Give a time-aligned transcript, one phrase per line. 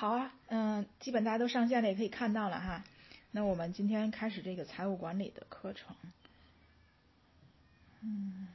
[0.00, 2.82] 好啊，嗯，基本大家都上线了，也可以看到了哈。
[3.32, 5.94] 那我们今天开始这个财务管理的课程。
[8.00, 8.48] 嗯，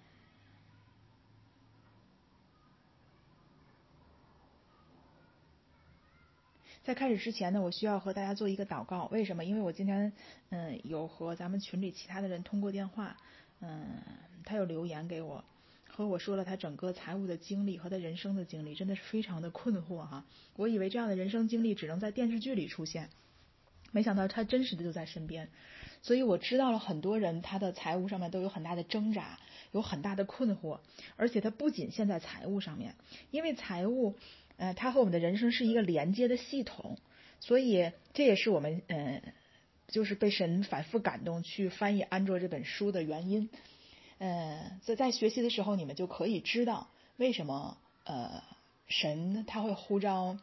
[6.84, 9.06] 在开始之前呢，我需要和大家做一个祷告。
[9.12, 9.46] 为什么？
[9.46, 10.12] 因为我今天
[10.50, 13.16] 嗯有和咱们群里其他的人通过电话，
[13.60, 13.86] 嗯，
[14.44, 15.46] 他有留言给我。
[15.96, 20.26] 和我说了他整个财务的经历和他人生的经历，真的是非常的困惑哈。
[20.58, 23.10] 我以为这样的人生经历只能在电视剧里出现，
[23.94, 25.48] 没想到他真实的就在身边。
[26.02, 29.40] 所以我知道了很多人他的财务上面都有很大的挣扎，
[29.72, 30.82] 有很大的困惑，
[31.16, 32.96] 而且他不仅现在财务上面，
[33.32, 34.18] 因为财务，
[34.58, 36.98] 呃，它和我们的人生是一个连接的系统，
[37.40, 39.22] 所以这也是我们嗯，
[39.88, 43.50] 就是被神反复感动去翻译安卓这本书的原因。
[44.18, 46.88] 呃，在在学习的时候，你们就可以知道
[47.18, 48.42] 为什么呃
[48.88, 50.38] 神他会呼召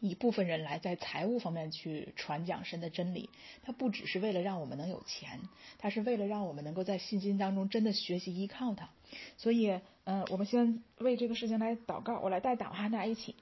[0.00, 3.30] 一部分人来在财务方面去传讲神的真理。
[3.62, 5.40] 他不只是为了让我们能有钱，
[5.78, 8.90] 他是为了让我们能够在信心当中真的学习依靠他。
[9.36, 12.18] 所以，呃，我们先为这个事情来祷告。
[12.18, 13.36] 我来带祷哈，大家一起。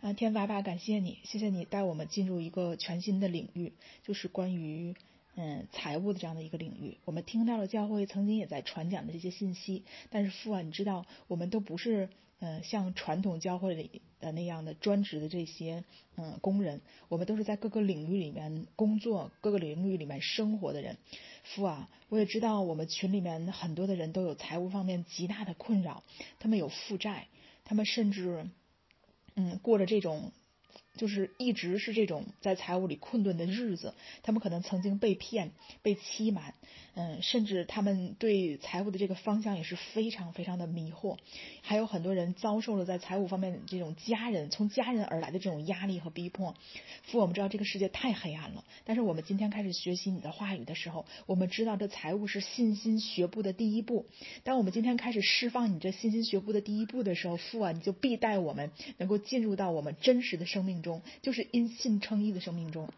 [0.00, 4.94] 啊，天父爸，感谢你，谢谢你带我们进入一个全新的领域，就是关于。
[5.36, 9.84] 嗯，财务的这样的一个领域，我们听到了教会曾经也在传讲的这些信息。
[10.10, 15.84] 但是父啊，你知道，我们都不是嗯像传统教会里的那样的专职的这些
[16.16, 20.98] 嗯工人，我们都是在各个领域里面工作、各个领域里面生活的人。
[21.44, 26.02] 父啊，我也知道我们群里面很多的人都有财务方面极大的困扰，
[26.38, 27.28] 他们有负债，
[27.64, 28.46] 他们甚至
[29.36, 30.32] 嗯过了这种。
[30.96, 36.54] 就是一直是这种在财务里困顿的日子，他们可能曾经被骗、被欺瞒，
[36.94, 41.16] 嗯，甚至他们对财务的这个方向也是非常非常的迷惑。
[41.62, 46.54] 还有很多人遭受了在财务方面这种家人从家人而来的这种压力和逼迫。
[47.04, 54.06] 父，我们知道这个世界太黑暗了，但是我们今天开始学习你的话语的时候，我们知道这财务是信心学步的第一步。
[54.44, 60.89] 当我们今天开始释放你这信心学步的第一步的时候，父啊，你就必带我们能够进入到我们真实的生命中。
[61.22, 62.88] 就是因信称义的生命中，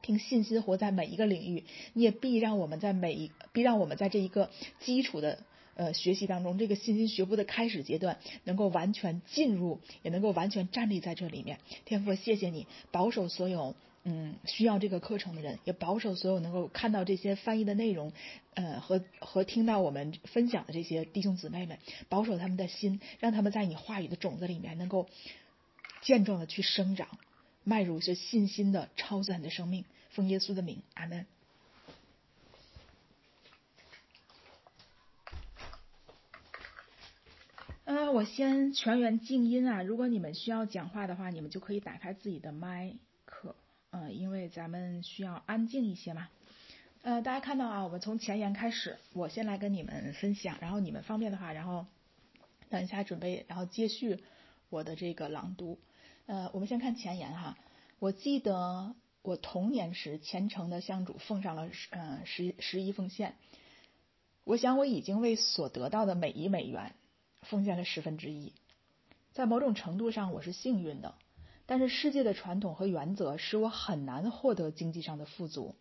[0.00, 4.50] 凭信心活在每一个领域，你也必让我们在每一必让我们在这一个
[4.80, 5.40] 基础的
[5.74, 11.58] 呃学习当中，这个信心学步的开始阶段，能够完全进入，也能够完全站立在这里面。
[11.84, 13.74] 天父，谢谢你保守所有
[14.04, 18.12] 嗯需要这个课程的人，也保守所有能够看到这些翻译的内容，
[18.54, 21.78] 呃和和听到我们分享的这些弟兄姊妹们，
[22.08, 25.06] 保守他们的心，让他们在你话语的种子里面能够。
[26.02, 27.08] 健壮的去生长，
[27.64, 29.84] 迈入是信心的超自然的生命。
[30.10, 31.26] 奉耶稣的名，阿门。
[37.84, 39.82] 嗯，我先全员静音啊。
[39.82, 42.94] 如果你们需要讲话的话，你们就可以打开自己的麦
[43.24, 43.54] 克。
[43.90, 46.28] 嗯，因为咱们需要安静一些嘛。
[47.02, 51.86] 呃，大家看到啊，我们从前言开始，我先来跟你们分享，然后你们方便的话，然后
[52.68, 54.22] 等一下准备，然后接续
[54.68, 55.78] 我的这个朗读。
[56.26, 57.56] 呃，我们先看前言哈。
[57.98, 63.34] 我记得我童年时虔诚的向主奉上了嗯十十一奉献。
[64.44, 66.94] 我想我已经为所得到的每一美元
[67.42, 68.52] 奉献了十分之一。
[69.32, 71.14] 在某种程度上我是幸运的，
[71.66, 75.74] 但是世界的传统和原则使我很难获得经济上的富足。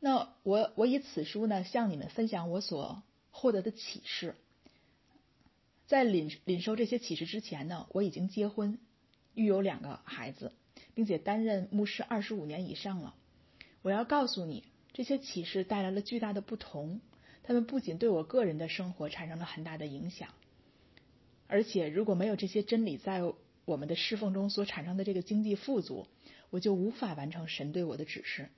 [0.00, 4.34] 那我我以此书呢向你们分享我所获得的启示。
[5.86, 8.78] 在领领受这些启示之前呢，我已经结婚，
[9.34, 10.52] 育有两个孩子，
[10.94, 13.14] 并且担任牧师二十五年以上了。
[13.82, 17.00] 我要告诉你，这些启示带来了巨大的不同。
[17.42, 20.30] 他们不仅对我个人的生活产生了很大的影响，
[21.46, 23.20] 而且如果没有这些真理在
[23.66, 26.06] 我们的侍奉中所产生的这个经济富足，
[26.48, 28.48] 我就无法完成神对我的指示。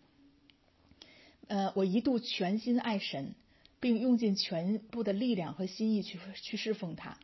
[1.49, 3.35] 呃，我一度全心爱神。
[3.81, 7.19] 并用尽全部的力量和心意去去侍奉他，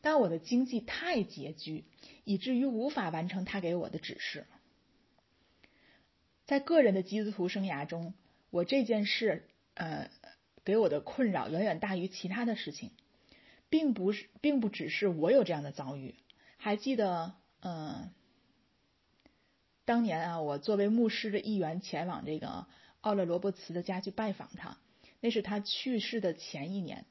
[0.00, 1.84] 但我的经济太拮据，
[2.24, 4.46] 以至于无法完成他给我的指示。
[6.46, 8.14] 在个人的基督徒生涯中，
[8.50, 10.10] 我这件事呃
[10.64, 12.90] 给我的困扰远远大于其他的事情，
[13.68, 16.14] 并不是并不只是我有这样的遭遇。
[16.56, 18.10] 还记得嗯，
[19.84, 22.66] 当年啊，我作为牧师的一员前往这个
[23.02, 24.78] 奥勒罗伯茨的家去拜访他。
[25.20, 27.04] 那是他去世的前一年，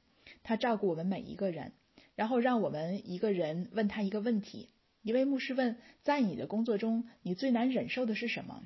[0.44, 1.74] 他照顾我们每一个人，
[2.16, 4.70] 然后让我们一个人问他一个问题。
[5.02, 8.64] 一位牧师问：“在你的工作中，你最难忍受的是什么？”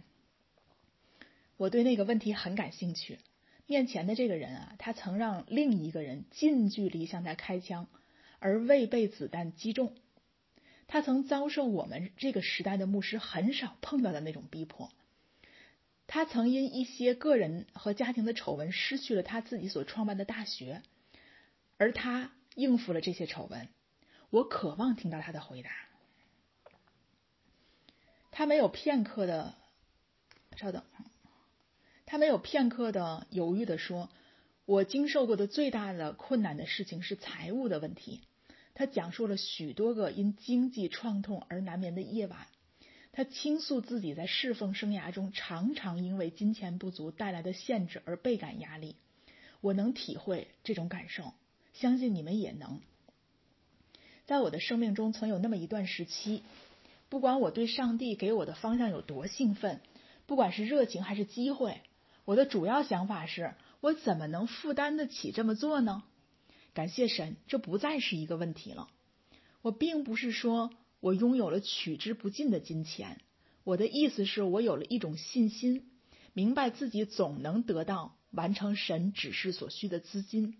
[1.57, 3.19] 我对那个问题很感兴趣。
[3.67, 7.87] 面前的这个人啊，他曾让另一个人近距离向他开枪，
[8.39, 9.93] 而未被子弹击中。
[10.87, 14.91] 他曾遭受我们这个时代的牧师很少碰到的那种逼迫。
[16.13, 20.81] 他曾因一些个人和家庭的丑闻失去了他自己所创办的大学，
[21.77, 23.69] 而他应付了这些丑闻。
[24.29, 25.71] 我渴望听到他的回答。
[28.29, 29.55] 他没有片刻的，
[30.57, 30.83] 稍等，
[32.05, 34.09] 他没有片刻的犹豫的说
[34.67, 38.19] ：“我经受过的最大的困难的事情是财务的问题。”
[38.75, 42.47] 他讲述了许多个因经济创痛而难眠的夜晚。
[43.13, 48.95] 他倾诉自己在侍奉生涯中常常因为金钱不足带来的限制而倍感压力。
[49.59, 51.33] 我能体会这种感受，
[51.73, 52.79] 相信你们也能。
[54.25, 56.41] 在我的生命中，曾有那么一段时期，
[57.09, 59.81] 不管我对上帝给我的方向有多兴奋，
[60.25, 61.81] 不管是热情还是机会，
[62.23, 66.03] 我的主要想法是我怎么能负担得起这么做呢？
[66.73, 68.87] 感谢神，这不再是一个问题了。
[69.61, 70.71] 我并不是说。
[71.01, 73.19] 我拥有了取之不尽的金钱，
[73.65, 75.91] 我的意思是我有了一种信心，
[76.31, 80.57] 明白自己总能得到完成神指示所需的资金，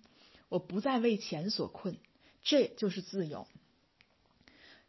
[0.49, 1.95] 我不再为钱所困，
[2.43, 3.47] 这就是自由。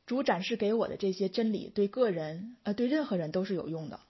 [0.05, 4.01] 主展示给我的这些真理，对个人呃对任何人都是有用的，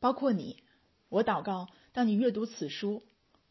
[0.00, 0.62] 包括你。
[1.10, 3.02] 我祷告，当你阅读此书，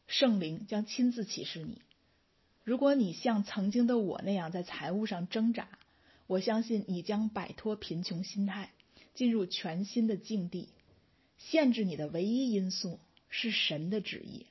[0.06, 1.82] 圣灵将亲自启示你。
[2.68, 5.70] 如果你像曾经的我那样在财务上挣扎，
[6.28, 8.74] 我相信你将摆脱贫穷心态，
[9.14, 10.68] 进入全新的境地。
[11.38, 13.00] 限制你的唯一因素
[13.30, 14.48] 是神的旨意，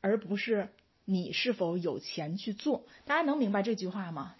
[0.00, 0.68] 而不是
[1.04, 2.86] 你是否有钱去做。
[3.04, 4.36] 大家能明白这句话吗？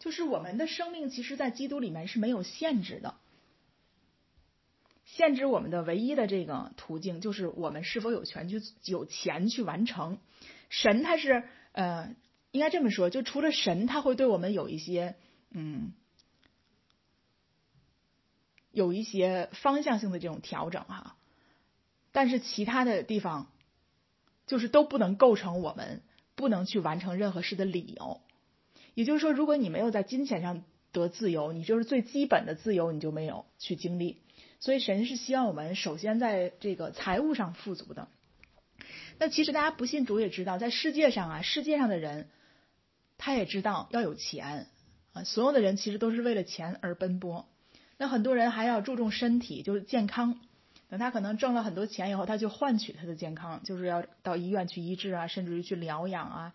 [0.00, 3.14] 就是我们的生命，其实，在基督里面是没有限制的。
[5.16, 10.18] 限制我们的唯一的这个途径，就是我们是否有权去有钱去完成。
[10.68, 12.14] 神他是呃，
[12.50, 15.16] 应该这么说，就除了神，他会对我们有一些
[15.50, 15.94] 嗯，
[18.72, 21.16] 有一些方向性的这种调整哈。
[22.12, 23.50] 但是其他的地方，
[24.46, 26.02] 就是都不能构成我们
[26.34, 28.20] 不能去完成任何事的理由。
[28.92, 34.20] 也就是说，如果你没有在金钱上得自由，你就是最基本的自由你就没有去经历。
[34.58, 38.08] 所以神是希望我们首先在这个财务上富足的。
[39.18, 42.28] 那其实大家不信主也知道，在世界上啊，世界上的人
[43.16, 44.68] 他也知道要有钱
[45.12, 47.48] 啊，所有的人其实都是为了钱而奔波。
[47.96, 50.40] 那很多人还要注重身体，就是健康。
[50.88, 56.54] 等他可能挣了很多钱以后，他就换取他的健康，就是要到医院去医治啊，甚至于去疗养啊。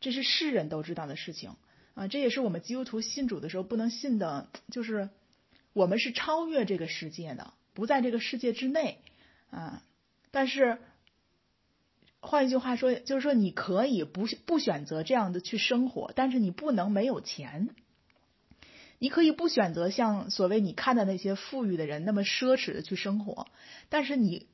[0.00, 1.56] 这是世人都知道的事情
[1.94, 5.08] 啊，这也是我们基督徒信主的时候不能信的，就是。
[5.76, 8.98] 我们是超越这个世界的，不在这个世界之内，
[9.50, 9.82] 啊，
[10.30, 10.78] 但是
[12.18, 17.68] 换一句话说，就是说你可以不不选择这样的去生活，但是你不能没有钱。
[18.98, 23.46] 你可以不选择像所谓你看的那些富裕的人那么奢侈的去生活，
[23.90, 24.46] 但是你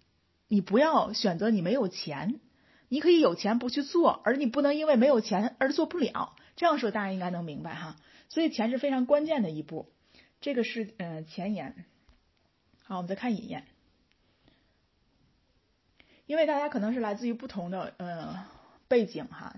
[0.48, 2.40] 你不要选择你没有钱。
[2.88, 6.34] 你可以有钱不去做，而你不能因为没有钱而做不了。
[6.56, 7.96] 这样说大家应该能明白哈。
[8.28, 9.86] 所以钱是非常关键的一步。
[10.42, 11.84] 这个是嗯前言，
[12.82, 13.64] 好，我们再看引言。
[16.26, 18.44] 因为大家可能是来自于不同的呃
[18.88, 19.54] 背景哈，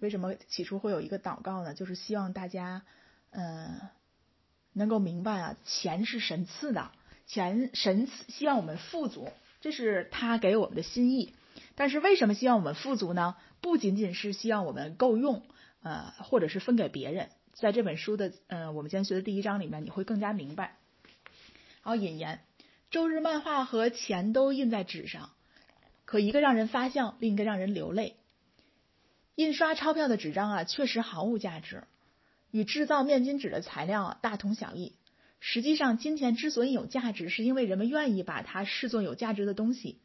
[0.00, 1.74] 为什么起初会有一个祷告呢？
[1.74, 2.82] 就是希望大家
[3.30, 3.78] 嗯
[4.72, 6.92] 能够明白啊，钱是神赐的，
[7.26, 11.34] 钱神赐希望我们富足，这是他给我们的心意。
[11.74, 13.36] 但是为什么希望我们富足呢？
[13.60, 15.42] 不仅仅是希望我们够用，
[15.82, 17.28] 呃，或者是分给别人。
[17.58, 20.76] 在这本书的呃，我们今天学的第一章里面，你会更加明白。
[21.80, 22.40] 好，引言：
[22.90, 25.30] 周日漫画和钱都印在纸上，
[26.04, 28.16] 可一个让人发笑，另一个让人流泪。
[29.36, 31.84] 印刷钞票的纸张啊，确实毫无价值，
[32.50, 34.92] 与制造面巾纸的材料大同小异。
[35.40, 39.98] 实际上，金钱之所以有价值，是因为人们愿意把它视作有价值的东西。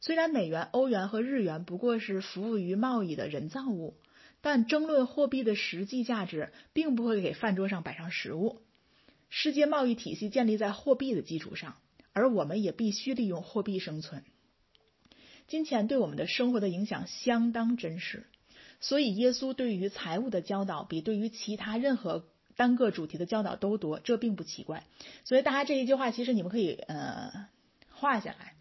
[0.00, 3.94] 虽然美元、欧元和日元不过是服务于贸易的人造物。
[4.40, 8.62] 但争论货币的实际价值，并不会给饭桌上摆上食物。
[9.28, 11.76] 世界贸易体系建立在货币的基础上，
[12.12, 14.24] 而我们也必须利用货币生存。
[15.46, 18.26] 金钱对我们的生活的影响相当真实，
[18.80, 22.26] 所以耶稣对于财务的教导比对于其他任何
[22.56, 24.84] 单个主题的教导都多，这并不奇怪。
[25.24, 27.48] 所以大家这一句话，其实你们可以呃
[27.90, 28.54] 画下来。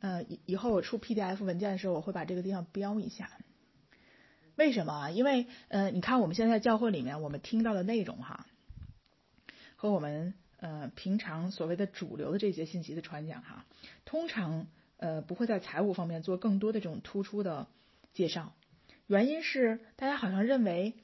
[0.00, 3.30] 呃，以以后我出 PDF 文件的时候，我会把这个地方标一下。
[4.58, 5.10] 为什么啊？
[5.10, 8.44] 因为，呃，你看我们现在教会里面我们听到的内容哈，
[9.76, 13.66] 和我们呃平常所谓的主流的这些信息的传讲哈，
[14.04, 17.68] 通常呃不会在财务方面做更多的这种突出的
[18.12, 18.52] 介绍。
[19.06, 20.94] 原因是大家好像认为，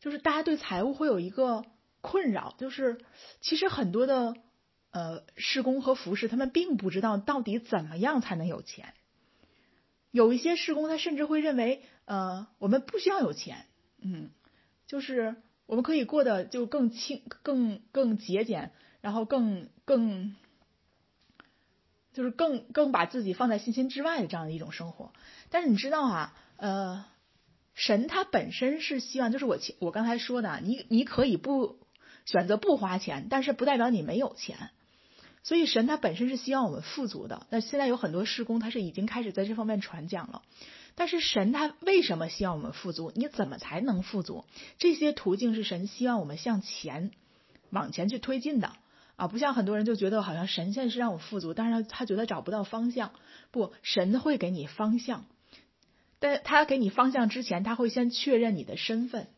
[0.00, 1.64] 就是大家对财务会有一个
[2.00, 2.98] 困扰，就是
[3.40, 4.34] 其实很多的
[4.90, 8.92] 呃施工和服饰，他们并不知道到底怎么样才能有钱。
[10.10, 13.66] 有一些施工，他甚至会认为，呃，我们不需要有钱，
[14.00, 14.30] 嗯，
[14.86, 20.36] 就是我们可以过得就更轻、更更节俭，然后更更，
[22.12, 25.12] 就是更更把自己放在信心之外的这样的一种生活。
[25.50, 26.34] 但是你知道啊？
[26.56, 27.04] 呃，
[27.74, 31.80] 神他本身是希望，就是我我刚才说的，你你可以不
[32.24, 34.70] 选择不花钱，但是不代表你没有钱。
[35.42, 37.46] 所以神他本身是希望我们富足的。
[37.50, 40.42] 那现在有很多施工，他是已经开始在这方面传讲了。
[40.94, 43.12] 但是神他为什么希望我们富足？
[43.14, 44.44] 你怎么才能富足？
[44.78, 47.10] 这些途径是神希望我们向前
[47.70, 48.72] 往前去推进的
[49.16, 49.28] 啊！
[49.28, 53.12] 不像很多人就觉得好像神现在是让我富足，但是他觉得找不到方向。
[53.50, 55.24] 不，神会给你方向。
[56.20, 59.28] 但他给你方向之前，他会先确认你的身份。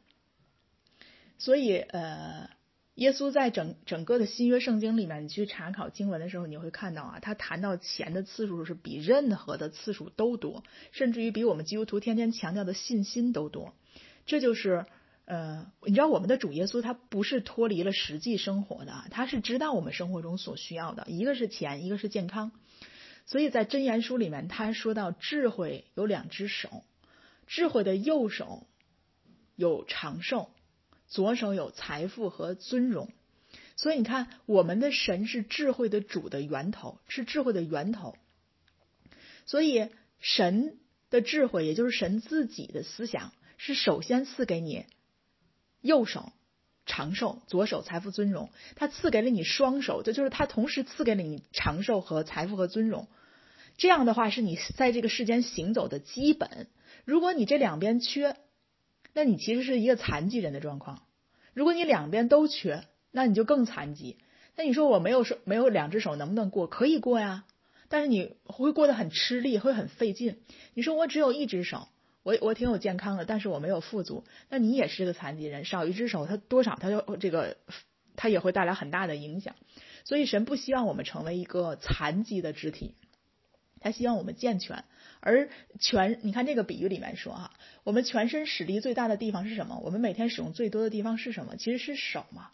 [1.38, 2.48] 所以，呃，
[2.96, 13.74] 耶稣在整整个的新约圣经里面，你去查考经文的时候，你会看到啊，他谈到钱的次数是比任何的次数都多，甚至于比我们基督徒天天强调的信心都多。
[14.24, 14.86] 这就是，
[15.26, 22.50] 呃，你知道我们的主耶稣他不是脱离了实际生活的，他是知道我们生活中所需要的，一个是钱，一个是健康。
[23.26, 26.82] 所以在箴言书里面，他说到智慧有两只手，
[27.46, 28.66] 智慧的右手
[29.54, 30.48] 有长寿，
[31.08, 33.10] 左手有财富和尊荣。
[33.76, 38.16] 所以你看，我们的神是智慧的主的源头，是智慧的源头。
[39.44, 40.78] 所以神
[41.10, 44.86] 的智慧，也就是神自己的思想，是首先赐给你
[45.80, 46.32] 右手。
[46.88, 53.08] 长寿，左手财富尊荣，他赐给了你双手，这就是他同时赐给了你长寿和财富和尊荣。
[53.76, 56.68] 这样的话是你在这个世间行走的基本。
[57.04, 58.36] 如果你这两边缺，
[59.16, 61.00] 那你其实是一个残疾人的状况。
[61.54, 64.18] 如果你两边都缺，那你就更残疾。
[64.56, 66.66] 那你说我没有手，没有两只手能不能过？
[66.66, 67.46] 可以过呀，
[67.88, 70.36] 但是你会过得很吃力，会很费劲。
[70.74, 71.88] 你说我只有一只手。
[72.24, 74.24] 我我挺有健康的，但是我没有富足。
[74.50, 77.56] 那你也是个残疾人，少一只手，他多少他就这个，
[78.16, 79.54] 他也会带来很大的影响。
[80.04, 82.92] 所以神不希望我们成为一个残疾的肢体，
[83.80, 84.84] 他希望我们健全。
[85.26, 85.48] 而
[85.80, 87.52] 全，你看这个比喻里面说哈，
[87.82, 89.80] 我们全身使力最大的地方是什么？
[89.84, 91.56] 我们每天使用最多的地方是什么？
[91.56, 92.50] 其实是手嘛。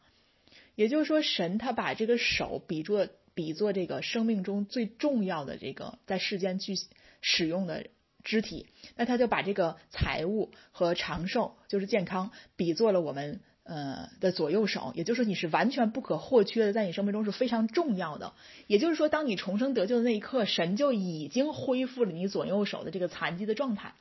[0.75, 6.75] 也就是说，神他把这个手比作比作这个生命中最重要的这个在世间去
[7.21, 7.87] 使用的。
[8.25, 18.33] 肢体，那他就把这个财物和长寿，就是健康，比作了我们呃的左右手，也就是说你是完全不可或缺的，在你生命中是非常重要的。
[18.67, 23.95] 也就是说，当你重生得救的那一刻，神就已经恢复了你左右手的这个残疾的状态。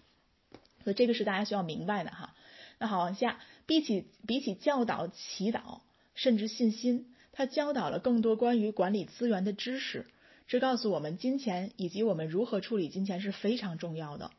[0.84, 2.34] 所以这个是大家需要明白的哈。
[2.80, 5.82] 那好，往下，比起比起教导、祈祷，
[6.15, 10.08] 甚至信心，他教导了更多关于管理资源的知识。
[10.48, 14.32] 这告诉我们，金钱以及我们如何处理金钱是非常重要的。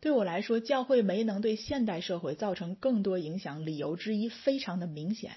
[0.00, 5.36] 对我来说，教会没能对现代社会造成更多影响，理由之一非常的明显：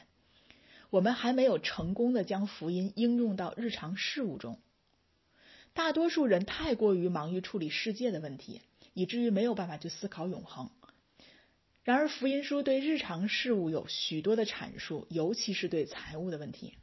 [0.91, 4.59] 我们还没有成功的将福音应用到日常事务中。
[5.73, 8.61] 大多数人太过于忙于处理世界的问题，
[8.93, 10.69] 以至于没有办法去思考永恒。
[11.83, 16.75] 然而，福音书对日常事务有许多的阐述，尤其是对财务的问题。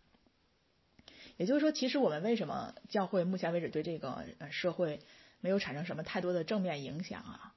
[1.36, 4.98] 也就是说，其实我们为什么教会目前为止对这个社会
[5.40, 7.54] 没有产生什么太多的正面影响啊？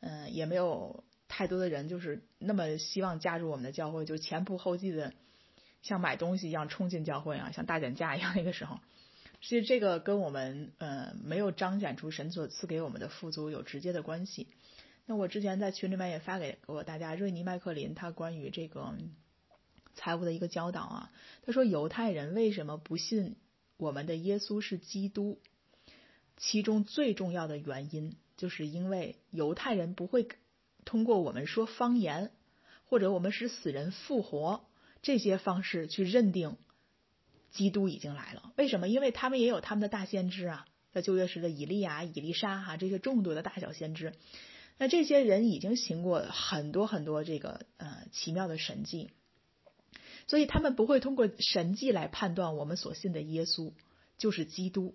[0.00, 5.12] 嗯，也没有太多的人就是那么希望加入我们的教会，就前仆后继的
[5.82, 8.78] 像买东西一样冲进教会啊，像大减价一样那个时候。
[9.40, 14.48] 其实这个跟我们呃没有彰显出神所赐给我们的富足有直接的关系。
[15.06, 18.94] 那我之前在群里面也发给过大家，瑞尼麦克林他关于这个。
[19.94, 21.12] 财务的一个教导啊，
[21.44, 23.34] 他说犹太人为什么不信
[23.76, 25.40] 我们的耶稣是基督？
[26.36, 30.26] 其中最重要的原因，就是因为犹太人不会
[30.86, 32.30] 通过我们说方言，
[32.86, 34.64] 或者我们使死人复活
[35.02, 36.56] 这些方式去认定
[37.50, 38.54] 基督已经来了。
[38.56, 38.88] 为什么？
[38.88, 44.14] 因为他们也有他们的大先知啊，在旧约时的以利亚、以利沙哈这些众多的大小先知，
[44.78, 49.10] 那这些人已经行过很多很多这个呃奇妙的神迹。
[50.28, 53.72] 所以他们不会通过神迹来判断我们所信的耶稣
[54.18, 54.94] 就是基督，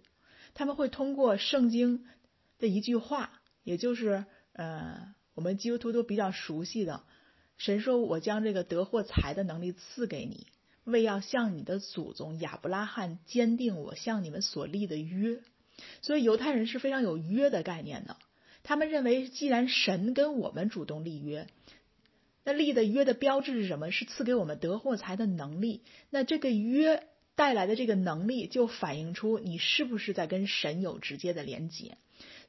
[0.53, 2.05] 他们会通过圣经
[2.59, 7.03] 的一句话，也就是呃我们基督徒都比较熟悉的，
[7.57, 10.47] 神说：“我将这个得获财的能力赐给你，
[10.83, 15.41] 为要向你的祖宗亚伯拉罕坚定我向你们所立的约。”
[16.01, 18.17] 所以犹太人是非常有约的概念的。
[18.61, 21.47] 他们认为，既然神跟我们主动立约，
[22.43, 23.91] 那立的约的标志是什么？
[23.91, 25.81] 是赐给我们得货财的能力。
[26.11, 31.97] 那这个约带来的这个能力，就反映出你是不是在跟神有直接的连接。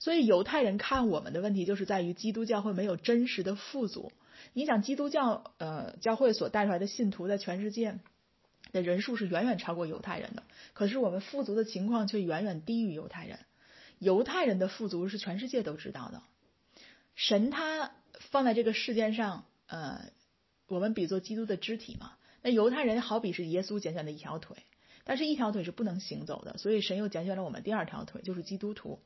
[0.05, 4.13] 所以犹太人看我们的问题，就是在于基督教会没有真实的富足。
[4.53, 7.99] 你想，基督教呃教会所带出来的信徒，在全世界
[8.71, 10.43] 的人数是远远超过犹太人的，
[10.75, 13.39] 可是我们富足的情况却远远低于犹太人。
[13.99, 16.21] 犹太人的富足是全世界都知道的，
[17.15, 20.11] 神他放在这个世界上，呃，
[20.69, 22.13] 我们比作基督的肢体嘛。
[22.43, 24.59] 那犹太人好比是耶稣拣选的一条腿，
[25.05, 29.01] 但是一条腿是不能行走的，所以神又拣选了我们第二条腿，就是基督徒。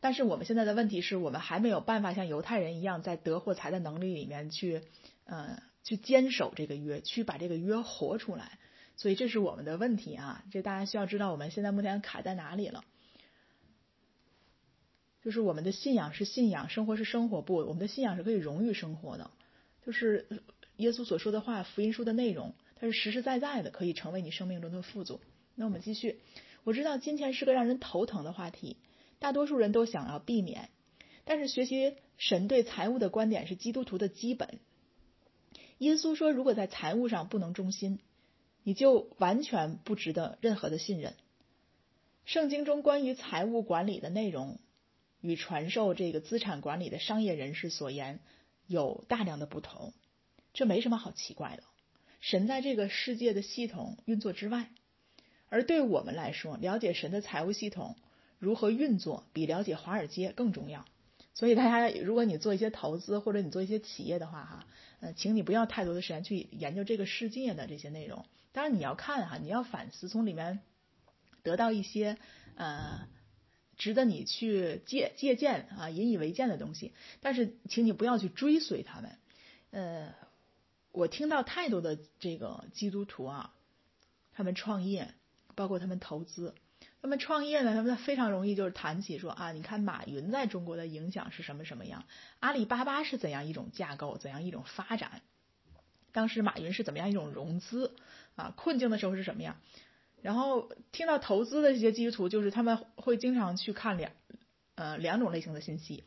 [0.00, 4.82] 但是我们现在的问题是我们还没有办法像犹太人一样，在得或财的能力里面去，
[5.24, 8.58] 呃，去坚守这个约，去把这个约活出来。
[8.96, 10.44] 所以这是我们的问题啊！
[10.50, 12.84] 这大家需要知道，我们现在目前卡在哪里了？
[15.22, 19.30] 就是我们的信仰是信仰，生活是生活，不，我们的信仰是可以荣誉生活的。
[19.84, 20.26] 就是
[20.76, 25.20] 耶稣所说的话，福音书的内容，它是实实在在的，可以成为你生命中的富足。
[25.54, 26.20] 那我们继续。
[26.64, 28.76] 我知道金钱是个让人头疼的话题，
[29.18, 30.70] 大多数人都想要避免。
[31.24, 34.58] 但是学习神对财务的观点是基督徒的基本。
[35.78, 38.00] 耶稣说，如果在财务上不能忠心。
[38.64, 41.14] 你就完全不值得任何的信任。
[42.26, 44.58] 圣经中关于财务管理的内容，
[45.22, 48.20] 与传授这个资产管理的商业人士所言
[48.66, 49.94] 有大量的不同，
[50.52, 51.62] 这没什么好奇怪的。
[52.20, 54.68] 神在这个世界的系统运作之外，
[55.48, 57.96] 而对我们来说，了解神的财务系统
[58.38, 60.84] 如何运作，比了解华尔街更重要。
[61.34, 64.66] 所以大家，如果你做一些投资或者你做一些企业的话，哈，
[65.00, 68.24] 呃，请你不要太多的时间去研究这个世界的这些内容。
[68.50, 70.60] 当然你要看哈，你要反思，从里面
[71.44, 72.18] 得到一些
[72.56, 73.06] 呃
[73.76, 76.92] 值得你去借借鉴啊、引以为鉴的东西。
[77.20, 79.16] 但是，请你不要去追随他们。
[79.70, 80.14] 呃，
[80.90, 83.54] 我听到太多的这个基督徒啊，
[84.32, 85.14] 他们创业，
[85.54, 86.56] 包括他们投资，
[87.00, 92.04] 那么创业呢，他们非常容易就是谈起说啊，你看马云在中国的影响是什么什么样，
[92.40, 95.22] 阿里巴巴是怎样一种架构，怎样一种发展，
[96.12, 97.94] 当时马云是怎么样一种融资。
[98.36, 99.56] 啊，困境的时候是什么样？
[100.22, 104.12] 然后听到投资的这些基督徒，就是他们会经常去看两
[104.76, 106.04] 呃两种类型的信息。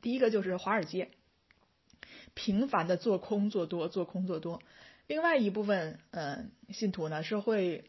[0.00, 1.12] 第一个就是华尔街，
[2.34, 4.60] 频繁的做空做多，做空做多。
[5.06, 7.84] 另外一部分呃信徒呢是会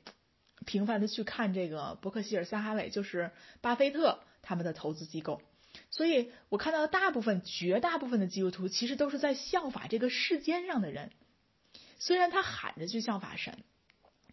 [0.66, 5.42] 频繁的去看这个伯克希尔撒哈韦，就是巴菲特他们的投资机构。
[5.90, 11.12] 所以我看到的大部分绝大部分的基督徒其实都是在效法这个世间上的人。
[11.98, 13.58] 虽然他喊着去效法神，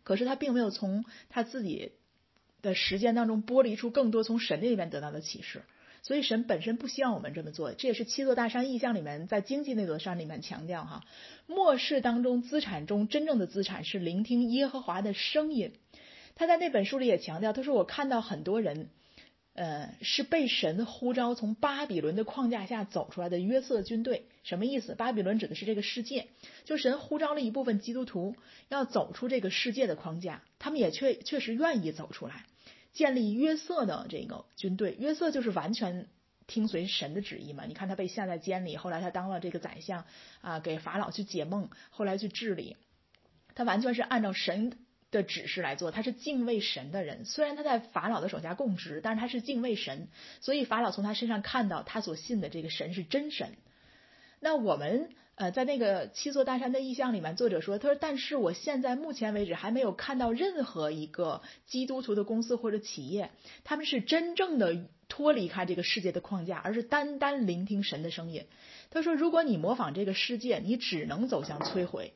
[0.03, 1.93] 可是他并没有从他自己
[2.61, 5.63] 的实践当中剥离出更多从神那边得到的启示。
[6.03, 7.73] 所以神本身不希望我们这么做。
[7.73, 11.05] 这也是七座大山意象里面在经济那座山里面强调哈，
[11.47, 15.75] 末世当中资产中真正的资产是聆听耶和华的声音。
[16.35, 18.91] 他在那本书里也强调，他说我看到很多人。
[19.53, 24.95] 呃，是被神呼召从巴比伦的框架下走出来的约瑟军队，什么意思？
[24.95, 26.29] 巴比伦指的是这个世界，
[26.65, 28.37] 就神呼召了一部分基督徒
[28.69, 32.47] 要走出这个世界的框架，他们也确确实愿意走出来，
[32.93, 34.97] 建立约瑟的这个军队。
[34.99, 36.07] 约瑟就是完全
[36.47, 37.65] 听随神的旨意嘛？
[37.67, 40.07] 你看他被下在监里，后来他当了这个宰相
[40.43, 42.77] 啊，给法老去解梦，后来去治理，
[43.57, 44.79] 他完全是按照神。
[45.11, 47.25] 的指示来做，他是敬畏神的人。
[47.25, 50.09] 虽然他在法老的手下供职，但是他是敬畏神，
[50.41, 53.57] 所以法老从他身上看到他所信的这个神是真神。
[54.39, 63.31] 那我们呃，在那个七座大山的意象里面，作者说，他说，但是我现在目前为止还没有看到任何一个基督徒的公司或者企业，
[63.65, 64.77] 他们是真正的
[65.09, 68.45] 脱离开这个世界的框架，而是单单聆听神的声音。
[68.91, 72.13] 他说，如果你模仿这个世界，你只能走向摧毁。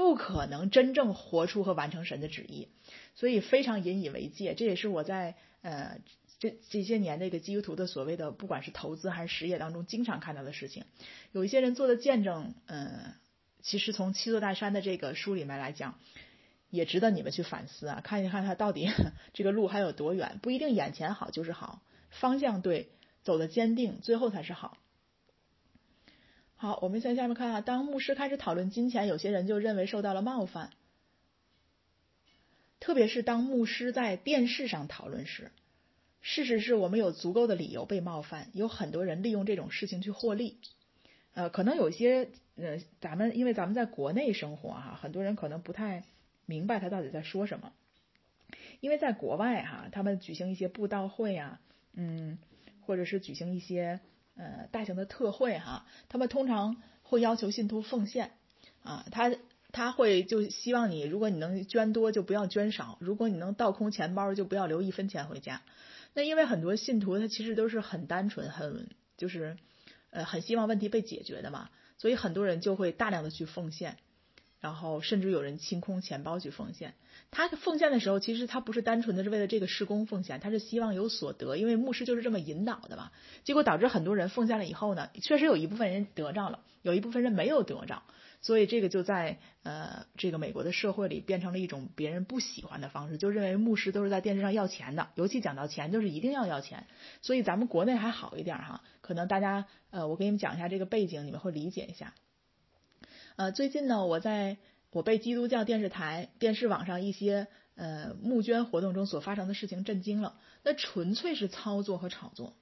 [0.00, 2.68] 不可能真正活出和完成神的旨意，
[3.14, 4.54] 所以非常引以为戒。
[4.54, 6.00] 这也是我在呃
[6.38, 10.84] 这这些年那个基督徒的所谓的不管是投资还是实业当中经常看到的事情。
[11.32, 13.12] 有一些人做的见证，嗯，
[13.60, 15.98] 其实从七座大山的这个书里面来讲，
[16.70, 18.88] 也值得你们去反思啊，看一看他到底
[19.34, 20.38] 这个路还有多远。
[20.40, 22.88] 不一定眼前好就是好，方向对，
[23.22, 24.78] 走的坚定，最后才是好。
[26.62, 27.62] 好，我们先下面看啊。
[27.62, 30.68] 当牧师开始讨论金钱，有些人就认为受到了冒犯。
[32.80, 35.52] 特别是当牧师在电视上讨论时，
[36.20, 38.50] 事实是我们有足够的理由被冒犯。
[38.52, 40.58] 有很多人利用这种事情去获利。
[41.32, 46.04] 呃，可能有些呃，咱们因为咱们在国内生活哈，很多人可能不太
[46.44, 47.72] 明白他到底在说什么。
[48.80, 51.58] 因为在国外哈，他们举行一些布道会啊，
[51.94, 52.36] 嗯，
[52.84, 54.00] 或者是举行一些
[54.40, 58.32] 呃大型的特会哈，他们通常会要求信徒奉献
[58.82, 59.30] 啊，他
[59.70, 65.60] 他会就希望你，如果你能捐多就不要捐少，如果你能倒空钱包就不要留一分钱回家。
[66.14, 69.58] 那因为很多信徒他其实都是很单纯，很就是
[70.10, 73.98] 呃很希望问题被解决的嘛，所以很多人就会大量的去奉献。
[74.60, 76.94] 然后甚至有人清空钱包去奉献。
[77.30, 83.10] 他奉献的时候，其实他不是单纯的是为了这个施工奉献，他是希望有所得，因为牧师就是这么引导的嘛。
[83.44, 88.02] 结果导致很多人奉献了以后呢，确实有一部分人得着了，有一部分人没有得着，
[88.42, 96.86] 所以这个就在呃这个美国的社会里变成了一种别人不喜欢的方式，就认为牧师都是在电视上要钱的，尤其讲到钱就是一定要要钱。
[97.22, 102.12] 所以咱们国内还好一点哈，可能大家呃我给你们讲一下这个背景，你们会理解一下。
[103.36, 104.58] 呃，最近呢，我在
[104.90, 110.38] 我被基督教电视台、电视网上一些呃募捐活动中所发生的事情震惊了。
[110.62, 112.54] 那纯粹是操作和炒作，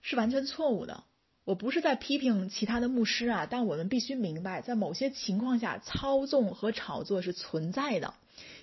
[0.00, 1.04] 是完全错误的。
[1.44, 8.14] 我不是在批评其他的牧师啊，但我们必须明白，在某些情况下，操纵和炒作是存在的，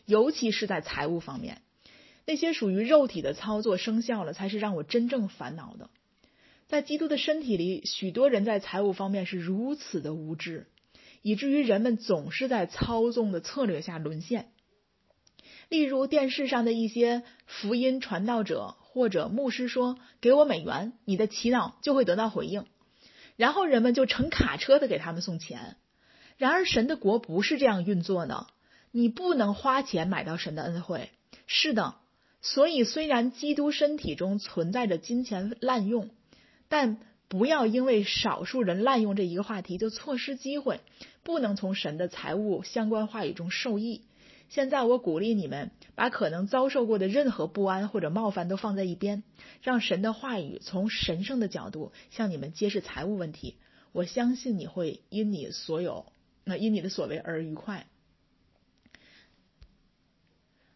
[0.05, 1.61] 尤其是在财务方面。
[2.25, 5.91] 那些属于肉体的操作生效了，才是让我真正烦恼的。
[6.71, 10.67] 在基督的身体里，许多人在财务方面是如此的无知，
[11.21, 14.53] 以至于人们总是在操纵的策略下沦陷。
[15.67, 22.65] 例如，电视上的一些福音传道者或者牧师说：“给我美元，你的祈祷就会得到回应。”
[23.35, 25.75] 然后人们就乘卡车的给他们送钱。
[26.37, 28.47] 然而，神的国不是这样运作的。
[28.91, 31.09] 你不能花钱买到神的恩惠。
[31.47, 31.95] 是的，
[32.39, 36.09] 所以虽然基督身体中存在着金钱滥用。
[36.71, 40.79] 但不要因为少数人滥用这一个话题就错失机会，
[41.21, 44.03] 不能从神的财务相关话语中受益。
[44.47, 49.23] 现在我鼓励你们把可能遭受过的任何不安或者冒犯都放在一边，
[49.61, 53.57] 让神的话语从神圣的角度向你们揭示财务问题。
[53.91, 56.05] 我相信你会因你所有，
[56.45, 57.85] 那因你的所为而愉快。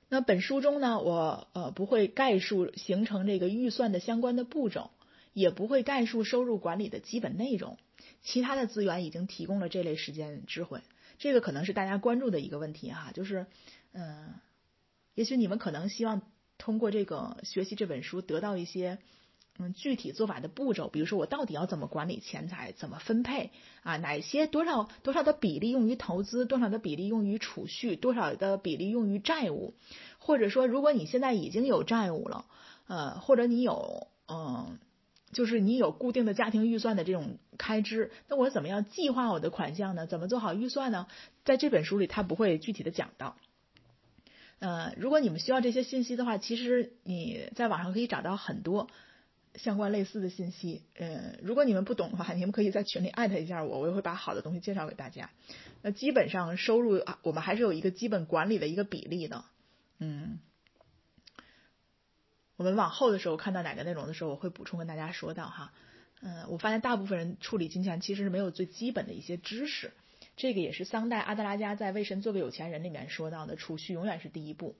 [0.09, 4.91] 那本书中呢，我呃不会概述形成这个预算的相关的步骤。
[5.35, 7.77] 也不会概述收入管理的基本内容，
[8.23, 10.79] 其他的资源已经提供了这类时间智慧。
[11.19, 13.45] 这个可能是大家关注的一个问题哈，就是，
[13.91, 14.33] 嗯，
[15.13, 16.21] 也许你们可能希望
[16.57, 18.97] 通过这个学习这本书得到一些，
[19.59, 23.51] 嗯，具体做法的步骤，比如说我到底要怎么管理钱财，怎么分配
[23.83, 29.73] 啊，哪些多少多少的比例用于投资，多少的比例用于储蓄，多少的比例用于债务，
[30.17, 32.45] 或者说如果你现在已经有债务了，
[32.87, 34.79] 呃，或者你有，嗯。
[35.35, 40.07] 就是你有固定的家庭预算的这种开支，那我怎么样计划我的款项呢？
[40.07, 41.07] 怎么做好预算呢？
[41.43, 43.35] 在这本书里，他不会具体的讲到。
[44.59, 48.87] 呃，如果你们需要这些信息的话，其实你在网上可以找到很多
[49.55, 50.83] 相关类似的信息。
[50.97, 55.29] 呃，如果你们不懂的话，你们可以在群里艾特一下我，我也会把好的东西介绍给大家。
[55.81, 59.43] 那基本上收入啊，我们还是有一个基本管理的一个比例的，
[59.99, 60.39] 嗯。
[62.57, 65.73] 我们往后的时候看到哪个内容的时候，我会补充跟大家说到哈。
[66.21, 69.91] 嗯，我发现大部分人处理金钱其实是没有最基本的一些知识，
[70.37, 74.75] 这个也是桑代阿德拉加在《为神做个有钱人》里面说到的，储蓄永远是第一步。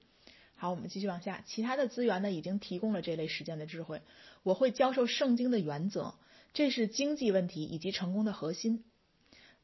[0.55, 4.01] 好，我们继续往下，其他的资源呢已经提供了这类实践的智慧。
[4.43, 6.15] 我会教授圣经的原则，
[6.53, 8.85] 这是经济问题以及成功的核心。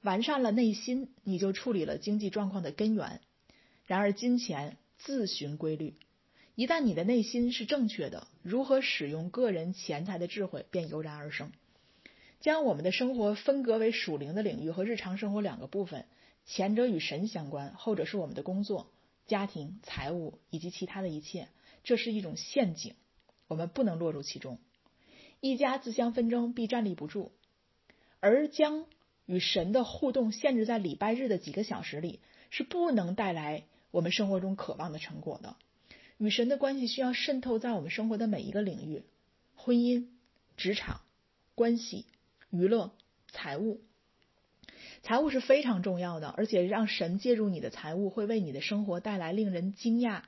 [0.02, 3.21] 完善了内心，你就处理了经济状况的根源。
[3.86, 5.95] 然而，金钱自寻规律。
[6.62, 11.52] 一旦你的内心是正确的，如何使用个人钱财的智慧便油然而生。
[12.39, 16.06] 将我们的生活分割为属灵的领域和日常生活两个部分，
[16.45, 18.91] 前者与神相关，后者是我们的工作、
[19.26, 21.47] 家庭、财务以及其他的一切。
[21.84, 22.93] 这是一种陷阱，
[23.47, 24.60] 我们不能落入其中。
[25.39, 27.32] 一家自相纷争，必站立不住。
[28.19, 28.86] 而将
[29.26, 32.19] 与神的互动限制在礼拜日的几个小时里，
[32.52, 35.56] 是不能带来我们生活中渴望的成果的。
[36.22, 39.02] 与神的关系需要渗透在我们生活的每一个领域，
[39.56, 40.06] 婚姻、
[40.56, 41.02] 职场、
[41.56, 42.06] 关系、
[42.52, 42.92] 娱乐、
[43.32, 43.82] 财务。
[45.02, 50.22] 财务是非常重要的，而且让神介入你的财务，会为你的生活带来令人惊讶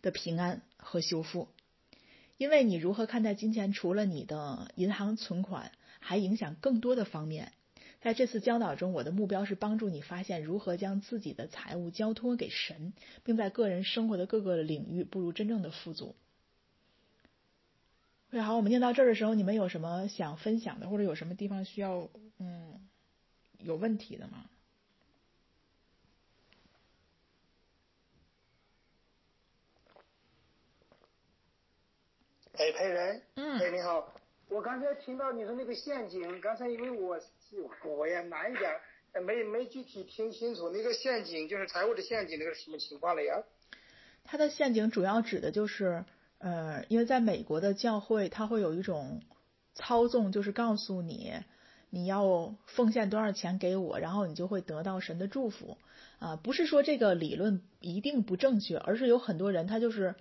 [0.00, 1.48] 的平安和修复。
[2.38, 7.50] 因为你如何看待金钱，除了你的银行存款，还影响更多的方面。
[8.02, 16.16] 在这次教导中，我的目标是帮助你发现如何将自己的财务交托给神，并在个人生活的各个领域步入真正的富足。
[18.32, 22.88] 好，我们念到这儿的时候，你们有什么想分享的，或者有什么地方需要嗯
[23.58, 24.46] 有问题的吗？
[32.54, 34.12] 哎，裴仁，嗯，哎，你好，
[34.48, 37.20] 我刚才听到你说那个陷阱，刚才因为我
[37.84, 38.70] 我也难一点，
[39.24, 43.42] 没没具体听清楚那个陷阱，就是财务的陷阱，那个什么情况了呀？
[44.24, 46.04] 它的陷阱主要指的就是，
[46.38, 49.22] 呃，因为在美国的教会，它会有一种
[49.74, 51.34] 操纵，就是告诉你
[51.90, 55.76] 你要奉献多少钱给我，然后你就会得到神的祝福。
[56.18, 60.14] 啊，不是说这个理论一定不正确，而是有很多人他就是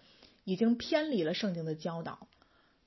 [0.44, 2.28] 已经偏离了圣经的教导。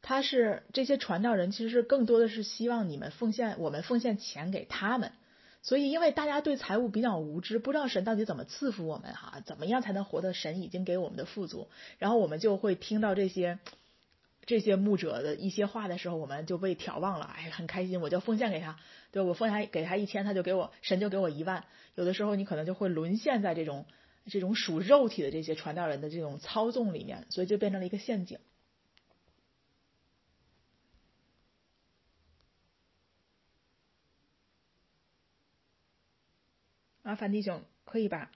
[0.07, 5.13] 他是这些传道人，其实是更多的是希望你们奉献，我们奉献钱给他们。
[5.63, 13.59] 所以，因为大家对财务比较无知，不知道神到底怎么赐福我们哈，怎么样才能活得神已经给我们的富足，然后我们就会听到这些
[14.45, 18.77] 这些牧者的一些话的时候，我们就被眺望了，哎，很开心，我就奉献给他，
[19.11, 21.65] 对我奉献给他一千，他就给我神就给我一万。
[21.95, 23.87] 有的时候你可能就会沦陷在这种
[24.27, 28.39] 这种属肉体的这些传道人的这种操纵里面，所以就变成了一个陷阱。
[37.15, 38.29] 啊，樊弟兄，可以吧？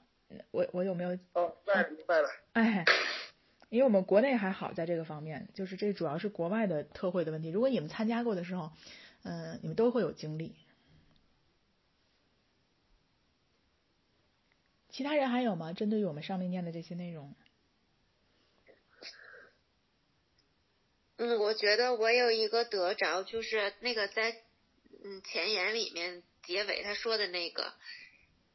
[0.53, 1.11] 我我有没有？
[1.33, 2.31] 哦，明白明白了。
[2.53, 2.85] 哎，
[3.71, 7.51] 因为我们国内还好，在这个方面，就是这主要是国外的特惠的问题。
[7.51, 8.71] 如果你们参加过的时候，
[9.25, 10.55] 嗯，你们都会有经历。
[14.91, 15.73] 其他人还有吗？
[15.73, 17.35] 针对于我们上面念的这些内容？
[21.17, 24.37] 嗯，我觉得我有一个得着，就是那个在
[25.03, 27.73] 嗯前言里面结尾他说的那个。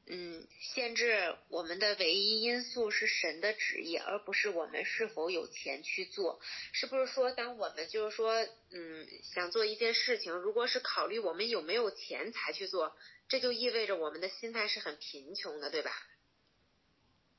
[0.05, 6.41] 嗯，限制我们的唯一因素是神的旨意，而不是我们是否有钱去做。
[6.73, 12.97] 是不是说，当我们就是说，嗯，想做一件事情，如果是考虑我们有没有钱才去做，
[13.29, 15.91] 这就意味着我们的心态是很贫穷的，对吧？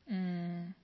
[0.06, 0.74] 嗯，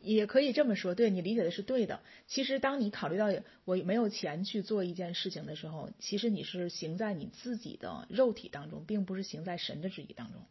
[0.00, 2.02] 也可以这么说，对你理解的是对的。
[2.26, 3.26] 其实，当你考虑到
[3.64, 10.44] 我没有钱去做一件事情的时候，其实你是行在你自己的肉体当中，并不是行在神的旨意当中。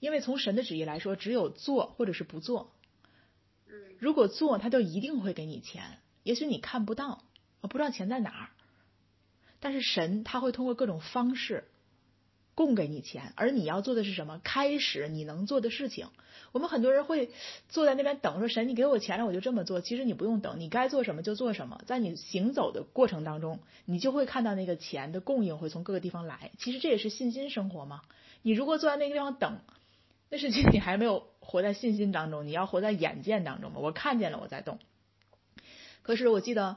[0.00, 2.72] 因为从神的旨意来说，只有做或者是不做。
[3.98, 5.98] 如果做，他就一定会给你钱。
[6.22, 7.24] 也许你看不到，
[7.60, 8.48] 我不知道钱在哪儿，
[9.60, 11.64] 但是神他会通过各种方式
[12.54, 13.32] 供给你钱。
[13.34, 14.40] 而你要做的是什么？
[14.44, 16.08] 开始你能做的事情。
[16.52, 17.30] 我们很多人会
[17.68, 19.80] 坐在那边等，说神，你给我钱了，我就这么做。
[19.80, 21.82] 其实你不用等，你该做什么就做什么。
[21.86, 26.52] 在你行走的过程当中，你就会看到那个钱的供应会从各个地方来。
[26.58, 28.02] 其实这也是信心生活嘛。
[28.42, 29.60] 你如果坐在那个地方等，
[30.30, 33.80] 那是你还没有活在信心当中，你要活在眼见当中嘛。
[33.80, 34.78] 我看见了，我在动。
[36.02, 36.76] 可是我记得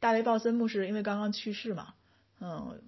[0.00, 1.94] 大卫·鲍森牧师因为刚刚去世嘛，
[2.40, 2.80] 嗯，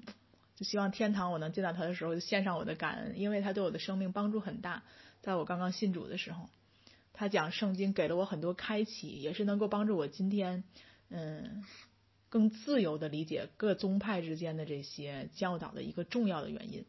[0.57, 4.83] 就希望天堂我能见到他的时候，就献上我的感恩，因为他对我的生命帮助很大。
[5.21, 6.49] 在我刚刚信主的时候，
[7.13, 10.65] 他讲圣经给了我很多开启，也是能够帮助我今天
[11.09, 11.65] 嗯
[12.29, 16.85] 更自由的理解各宗派之间的这些教导的一个重要的原因。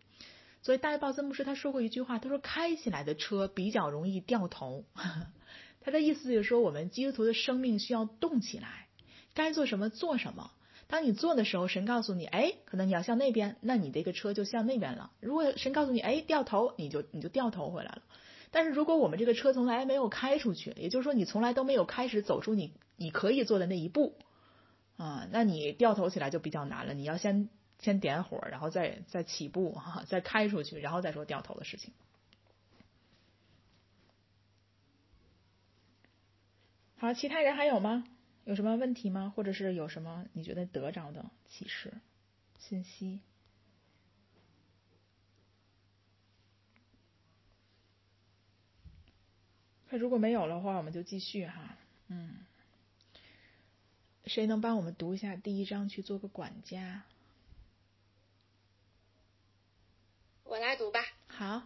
[0.65, 4.83] 所以，大卫·鲍森牧师他说过一句话，他说：“开起来的车比较容易掉头。
[5.79, 8.87] ”他的意思就是说，我们基督徒的生命需要动起来，
[9.35, 10.49] 该做什么做什么。
[10.87, 18.01] 当你做的时候，神告诉你：“哎，可能你要向那边，那你这个车就向那边了。”如果神告诉你：“哎，掉头，你就你就掉头回来了。”
[18.49, 24.17] 但是如果我们这个车从来没有开出去，也就是说你从来都没有开始走出你你可以做的那一步
[24.97, 26.95] 啊，那你掉头起来就比较难了。
[26.95, 27.49] 你要先。
[27.79, 31.93] 先点火，然后再再起步哈， 再开出去，然后再说掉头的事情。
[36.97, 38.07] 好，其他人还有吗？
[38.45, 39.33] 有什么问题吗？
[39.35, 41.93] 或者是有什么你觉得得着的启示
[42.57, 43.19] 信息？
[49.89, 51.77] 那如果没有的话，我们就继续哈。
[52.07, 52.37] 嗯，
[54.25, 57.03] 谁能帮我们读一下第一章，去做个管家？
[60.45, 61.03] 我来读吧。
[61.27, 61.63] 好。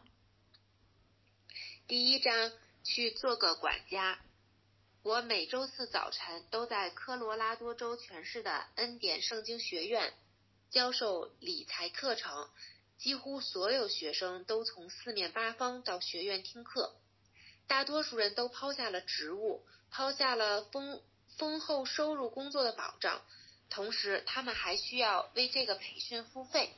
[1.85, 2.53] 第一章，
[2.85, 4.19] 去做个管家。
[5.03, 10.13] 我每周四早晨都在科罗拉多州全市的恩典圣经学院
[10.69, 12.49] 教授理财课程，
[12.97, 16.95] 几乎所有学生都从四面八方到学院听课。
[17.67, 21.01] 大多数人都抛下了职务，抛下了丰
[21.37, 23.21] 丰厚收入工作的保障，
[23.69, 26.73] 同时他们还需要为这个培训付费。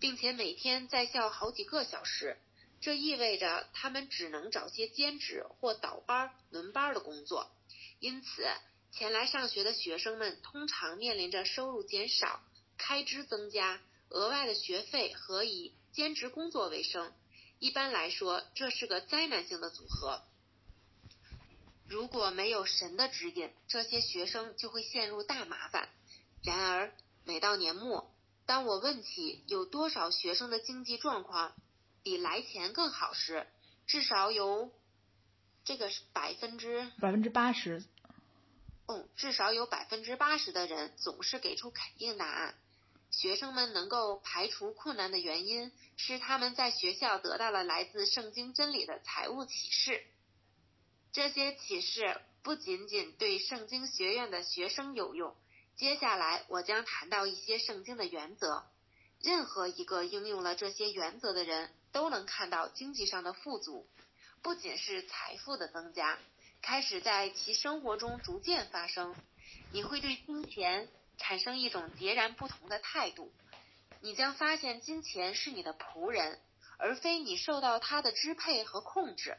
[0.00, 2.38] 并且每天在校好几个小时，
[2.80, 7.50] 这意味着他们只能找些兼职或倒班、轮班的工作。
[8.00, 8.48] 因此，
[8.90, 12.40] 前来上学的学生们通常面临着收入减少、
[12.78, 17.12] 开支增加、额外的学费和以兼职工作为生。
[17.58, 20.22] 一般来说，这是个灾难性的组合。
[21.86, 25.90] 如果没有神的指引，这些学生就会陷入大麻烦。
[26.42, 28.10] 然而，每到年末，
[28.50, 31.54] 当我问起有多少学生的经济状况
[32.02, 33.46] 比来前更好时，
[33.86, 34.72] 至少有
[35.64, 37.84] 这个是百分之百分之八十，
[38.88, 42.56] 嗯，至少有百分之八十的人总是给出肯定答案。
[43.12, 50.04] 学生们能够排除困难的原因是他们在学校得到了来自圣经真理的财务启示。
[51.12, 55.36] 这些启示不仅仅对圣经学院的学生有用。
[55.80, 58.66] 接下来我将谈到一些圣经的原则。
[59.18, 63.88] 任何一个应用了这些原则的人都能看到经济上的富足，
[64.42, 66.18] 不仅是财富的增加，
[66.60, 69.16] 开始在其生活中逐渐发生。
[69.72, 73.32] 你会对金钱产生一种截然不同的态度。
[74.02, 76.42] 你将发现金钱是你的仆人，
[76.76, 79.38] 而非你受到它的支配和控制。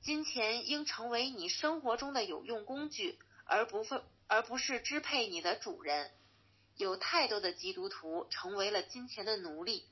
[0.00, 4.02] 金钱应成为你生活中的有用工具，而不分。
[4.32, 6.10] 而不是支配你的主人。
[6.78, 9.84] 有太多的基督徒成为了金钱的奴隶，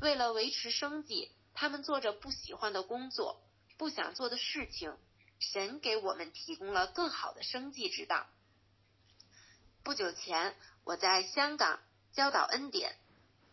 [0.00, 3.42] 为了维持生计，他们做着不喜欢的工作，
[3.76, 4.96] 不想做的事情。
[5.40, 8.28] 神给我们提供了更好的生计之道。
[9.82, 11.80] 不久前，我在香港
[12.12, 12.94] 教导恩典，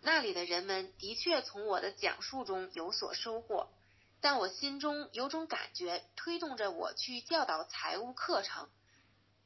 [0.01, 3.67] 那里的人们的确从我的讲述中有所收获，
[4.21, 8.69] 但我心中有种感觉推动着我去教导财务课程。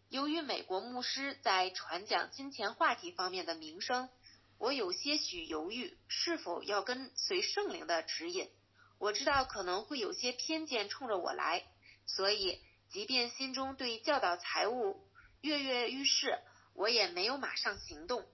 [0.09, 4.09] 由于美国牧师在传讲金钱话题方面的名声，
[4.57, 8.49] 我有些许犹豫是否要跟随圣灵的指引。
[8.97, 11.63] 我知道可能会有些偏见冲着我来，
[12.07, 15.07] 所以即便心中对教导财务
[15.41, 16.39] 跃跃欲试，
[16.73, 18.25] 我也没有马上行动。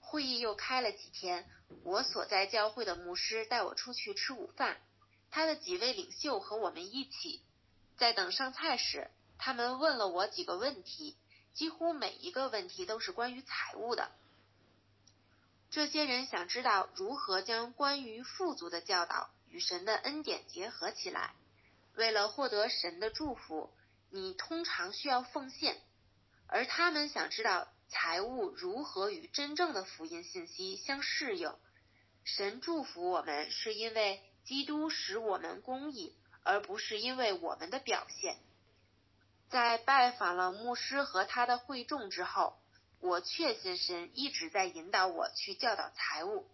[0.00, 1.48] 会议又开了几天，
[1.84, 4.80] 我所在教会的牧师带我出去吃午饭，
[5.30, 7.44] 他的几位领袖和我们一起，
[7.96, 9.12] 在等上菜时。
[9.38, 11.16] 他们问了我几个问题，
[11.52, 14.10] 几乎每一个问题都是关于财务的。
[15.70, 21.34] 这些人想知道如何将关于富足的教导与神的恩典结合起来。
[21.94, 23.70] 为了获得神的祝福，
[24.10, 25.80] 你通常需要奉献，
[26.46, 31.54] 而他们想知道财务如何与真正的福音信息相适应。
[32.24, 38.36] 神祝福我们是因为基督使我们公义，而不是因为我们的表现。
[39.48, 42.58] 在拜访了牧师和他的会众之后，
[43.00, 46.48] 我确信神一直在引导我去教导财务，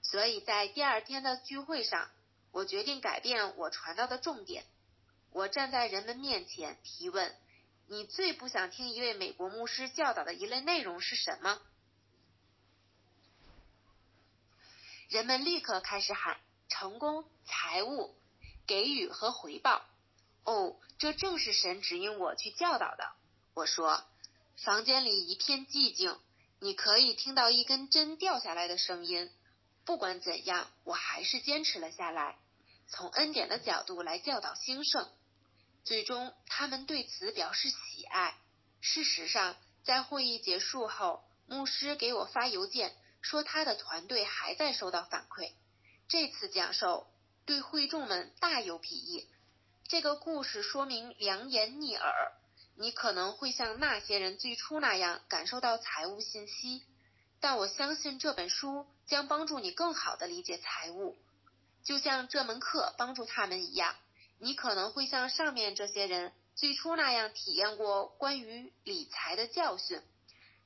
[0.00, 2.08] 所以在第二天的聚会上，
[2.52, 4.64] 我决定改变我传道的重点。
[5.32, 7.34] 我站在人们面前提问
[7.88, 11.60] ：“你最不想听一位美国牧师教导的一类内容是什么？”
[15.08, 16.38] 人们立刻开始喊
[16.70, 18.14] ：“成功、财务、
[18.66, 19.84] 给予和回报。”
[20.46, 23.12] 哦，这正是神指引我去教导的。
[23.52, 24.04] 我说，
[24.64, 26.16] 房间里一片寂静，
[26.60, 29.28] 你可以听到一根针掉下来的声音。
[29.84, 32.38] 不管怎样，我还是坚持了下来，
[32.88, 35.10] 从恩典的角度来教导兴盛。
[35.82, 38.38] 最终，他们对此表示喜爱。
[38.80, 45.52] 事实上，在会议结束后，牧师给我发邮件说，他的团队还在收到反馈。
[46.06, 47.08] 这次讲授
[47.44, 49.28] 对会众们大有裨益。
[49.88, 52.32] 这个故事说明良言逆耳，
[52.74, 56.82] 你可能会像那些人最初那样感受到财务信息，
[57.38, 61.16] 但我相信这本书将帮助你更好的理解财务，
[61.84, 63.94] 就像这门课帮助他们一样。
[64.38, 70.02] 你可能会像上面这些人最初那样体验过关于理财的教训，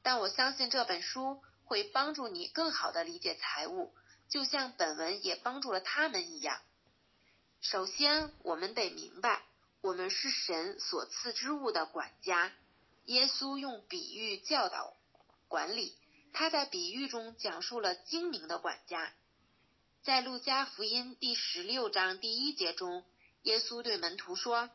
[0.02, 3.92] 但我相信这本书会帮助你更好的理解财务，
[4.30, 6.62] 就像本文也帮助了他们一样。
[7.60, 9.42] 首先，我们得明白，
[9.82, 12.52] 我们是神所赐之物的管家。
[13.04, 14.94] 耶稣用比喻教导
[15.46, 15.94] 管理，
[16.32, 19.12] 他在比喻中讲述了精明的管家。
[20.02, 23.04] 在路加福音第十六章第一节中，
[23.42, 24.70] 耶稣对门徒说：“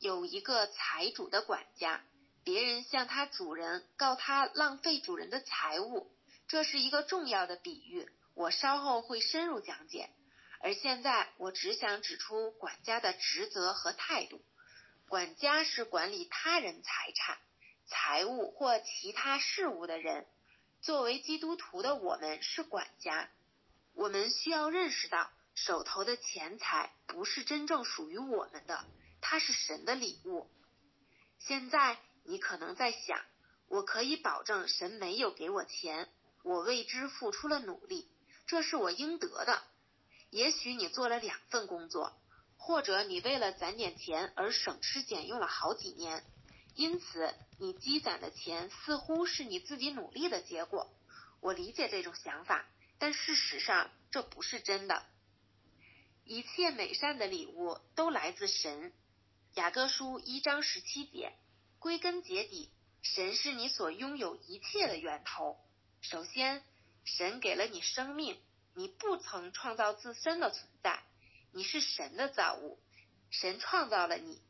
[0.00, 2.02] 有一个财主的管家，
[2.44, 6.10] 别人向他主人告他浪费主人的财物。
[6.48, 10.08] 这是一个重要的比喻，我稍后会深入讲解。”
[10.62, 14.44] 而现在，我只想指出管家的职责和态度。
[15.08, 17.38] 管家是管理他人财产、
[17.86, 20.26] 财物或其他事物的人。
[20.82, 23.30] 作为基督徒的我们是管家，
[23.94, 28.84] 我们需要认识到，手头的钱财不是真正属于我们的，
[29.20, 30.50] 它是神的礼物。
[31.38, 33.20] 现在你可能在想，
[33.66, 36.08] 我可以保证神没有给我钱，
[36.42, 38.10] 我为之付出了努力，
[38.46, 39.62] 这是我应得的。
[40.30, 42.16] 也许你做了两份工作，
[42.56, 46.24] 或者你为了攒点钱而省吃俭用了好几年，
[46.74, 50.88] 因此你积攒的钱似乎是你自己努力的结果。
[51.40, 52.64] 我理解这种想法，
[52.98, 55.04] 但事实上这不是真的。
[56.24, 58.92] 一切美善的礼物都来自神。
[59.54, 61.32] 雅各书一章十七节，
[61.80, 62.70] 归根结底，
[63.02, 65.58] 神是你所拥有一切的源头。
[66.02, 66.62] 首先，
[67.04, 68.40] 神给了你生命，
[68.74, 71.02] 你不曾创造自身的存在。
[71.52, 72.78] 你是神的造物，
[73.30, 74.40] 神创造了你，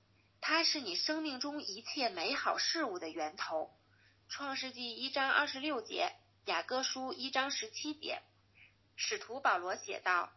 [0.40, 3.70] 他是你生命中一切美好事物的源头。
[4.28, 6.12] 创世纪一章二十六节，
[6.44, 8.22] 雅各书一章十七节，
[8.96, 10.30] 使徒保罗写道：“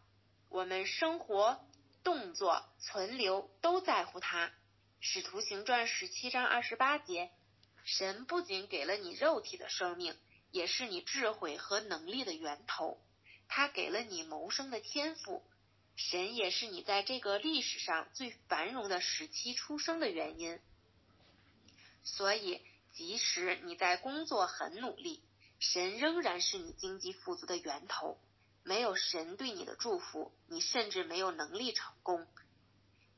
[0.48, 1.64] 我们生活、
[2.02, 4.50] 动作、存留都在乎他。”
[5.00, 7.30] 使徒行传十七章二十八节，
[7.84, 10.18] 神不仅给了你肉体的生命，
[10.50, 12.98] 也是你智慧和能力的源头，
[13.48, 15.42] 他给了你谋生的天赋。
[15.96, 20.58] 神也是你在这个历史上最繁荣的时期出生的原因，
[22.02, 22.60] 所以
[22.92, 25.22] 即使你在工作很努力，
[25.60, 28.18] 神仍然是你经济富足的源头。
[28.64, 32.26] 没有神对你的祝福，你甚至没有能力成功。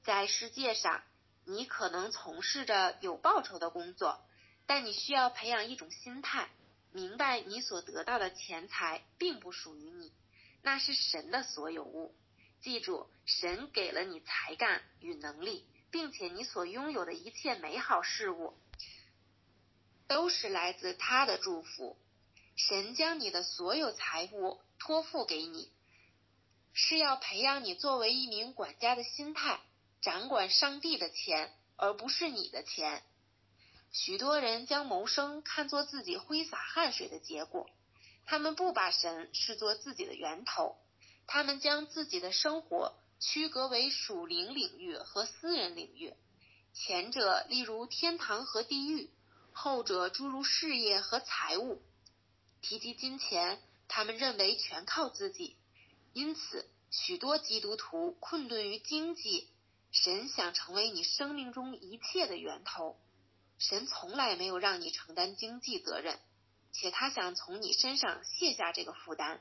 [0.03, 1.03] 在世界上，
[1.45, 4.21] 你可能从事着有报酬的工作，
[4.67, 6.51] 但你需要培养一种心态，
[6.97, 10.15] 明白你所得到的钱财并不属于你，
[10.63, 12.15] 那是神的所有物。
[12.63, 18.55] 记住，神给了你才干与能力，并且你所拥有的一切美好事物，
[20.09, 21.99] 都是来自他的祝福。
[22.57, 25.71] 神将你的所有财物托付给你，
[26.73, 29.61] 是要培养你作为一名管家的心态，
[30.01, 33.03] 掌管上帝的钱，而不是你的钱。
[33.93, 37.69] 许多人将谋生看作自己挥洒汗水的结果，
[38.27, 40.77] 他们不把神视作自己的源头。
[41.27, 46.15] 他们将自己的生活区隔为属灵领域和私人领域，
[46.73, 49.11] 前者例如天堂和地狱，
[49.53, 51.83] 后者诸如事业和财务。
[52.63, 55.57] 提及金钱，他们认为全靠自己，
[56.13, 59.49] 因此许多基督徒困顿于经济。
[59.93, 62.99] 神想成为你生命中一切的源头，
[63.59, 66.19] 神从来没有让你承担经济责任，
[66.73, 69.41] 且他想从你身上卸下这个负担。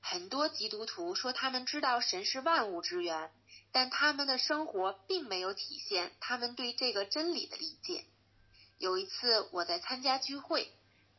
[0.00, 3.32] 很多基督徒说他们知道神是万物之源，
[3.72, 8.04] 但他们的生活并没有体现他们对这个真理的理解。
[8.78, 10.70] 有一次我在参加聚会，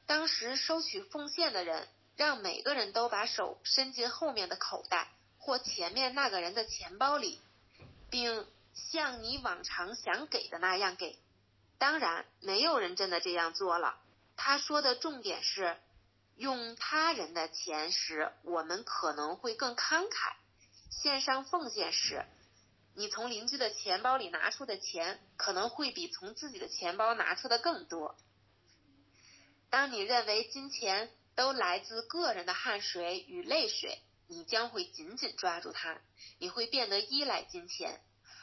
[0.05, 7.41] 当时收取奉献的人让每个人都把手伸进后面的口袋或前面那个人的钱包里，
[8.09, 11.17] 并像你往常想给的那样给。
[11.78, 13.99] 当然，没有人真的这样做了。
[14.36, 15.78] 他说的重点是。
[16.38, 20.34] 用他人的钱时，我们可能会更慷慨；
[20.91, 22.26] 线上奉献时，
[22.93, 28.17] 你从邻居的钱包里拿出的钱可能会比从自己的钱包拿出的更多。
[29.69, 33.97] 当你认为金钱都来自个人的汗水与泪水，
[34.28, 36.01] 你将会紧紧抓住它，
[36.38, 38.01] 你会变得依赖金钱，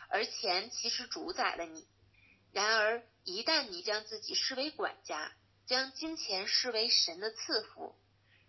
[0.08, 1.86] 而钱其实主宰了你。
[2.52, 5.32] 然而，一旦你将自己视为管家，
[5.66, 7.94] 将金钱视为神的赐福，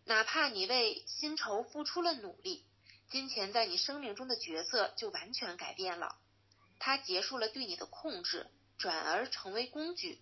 [0.03, 2.65] 哪怕你为薪酬付出了努力，
[3.09, 6.17] 金钱在你生命中的角色就完全改变了。
[6.79, 8.47] 它结束了对你的控制，
[8.77, 10.19] 转而成为工具，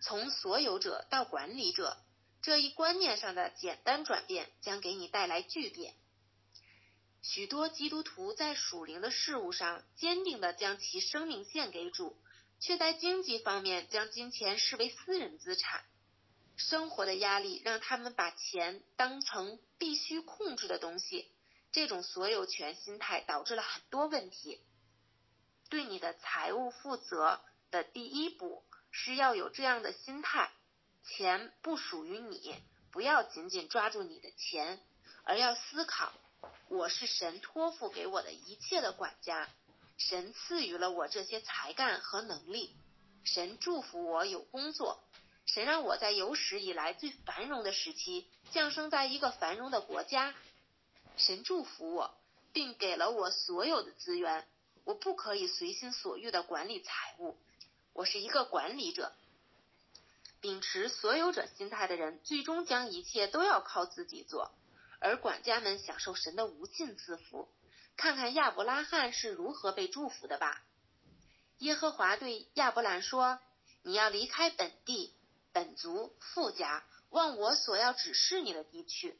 [0.00, 1.98] 从所有者到管理者。
[2.40, 5.94] 这一观念上的简单转变将给你带来巨变。
[7.20, 12.16] 许多基督徒在属灵的事物上坚定地将其生命献给主，
[12.58, 15.84] 却在经济方面将金钱视为私人资产。
[16.56, 21.30] 生活的压力让他们把钱当成必须控制的东西，
[21.70, 24.60] 这种所有权心态导致了很多问题。
[25.68, 27.40] 对你的财务负责
[27.70, 30.50] 的第一步是要有这样的心态：
[31.04, 32.54] 钱不属于你，
[32.90, 34.80] 不要紧紧抓住你的钱，
[35.24, 36.14] 而要思考：
[36.68, 39.50] 我是神托付给我的一切的管家，
[39.96, 42.76] 神赐予了我这些才干和能力，
[43.24, 45.02] 神祝福我有工作。
[45.46, 50.34] 神让我在有史以来最繁荣的时期降生在一个繁荣的国家。
[51.16, 52.14] 神祝福我，
[52.52, 54.46] 并给了我所有的资源。
[54.84, 57.36] 我不可以随心所欲的管理财物。
[57.92, 59.12] 我是一个管理者。
[60.40, 64.52] 秉持所有者心态的人，最终将一切都要靠自己做，
[65.00, 67.48] 而管家们享受神的无尽赐福。
[67.96, 70.62] 看看亚伯拉罕是如何被祝福的吧。
[71.58, 73.38] 耶和华对亚伯兰说
[73.82, 75.14] ：“你要离开本地。”
[75.52, 79.18] 本族富家，往我所要指示你的地区，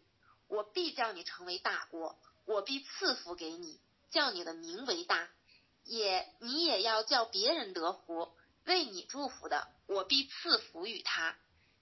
[0.49, 5.31] 我必叫你成为大国，我必赐福给你，叫你的名为大，
[5.85, 11.35] 也你也要叫别人得福，为你祝福的，我必赐福与他；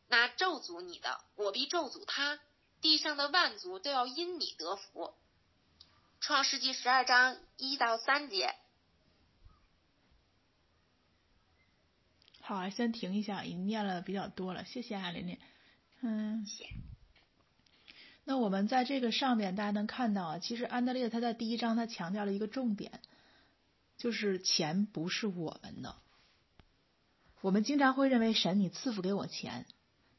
[0.07, 2.38] 那咒诅你的，我必咒诅他。
[2.80, 5.16] 地上的万族都要因你得福。
[6.27, 8.55] 创世纪十二章一到三节。
[12.41, 15.39] 好，先停一下，已经念了比较多了，谢谢啊，琳琳。
[16.01, 16.47] 嗯。
[16.47, 16.66] 谢。
[18.25, 23.03] 那我们在这个上面，大家能看到啊，其实安德烈他在第一章他强调了一个重点，
[23.99, 25.95] 就是钱不是我们的。
[27.43, 29.66] 我们经常会认为神，你赐福给我钱，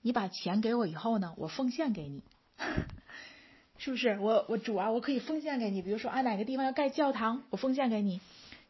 [0.01, 2.24] 你把钱给我以后呢，我奉献给你。
[3.78, 5.82] 是不是我我主啊，我可以奉献给你。
[5.82, 8.21] 比如说啊，哪个地方要盖教堂，我奉献给你。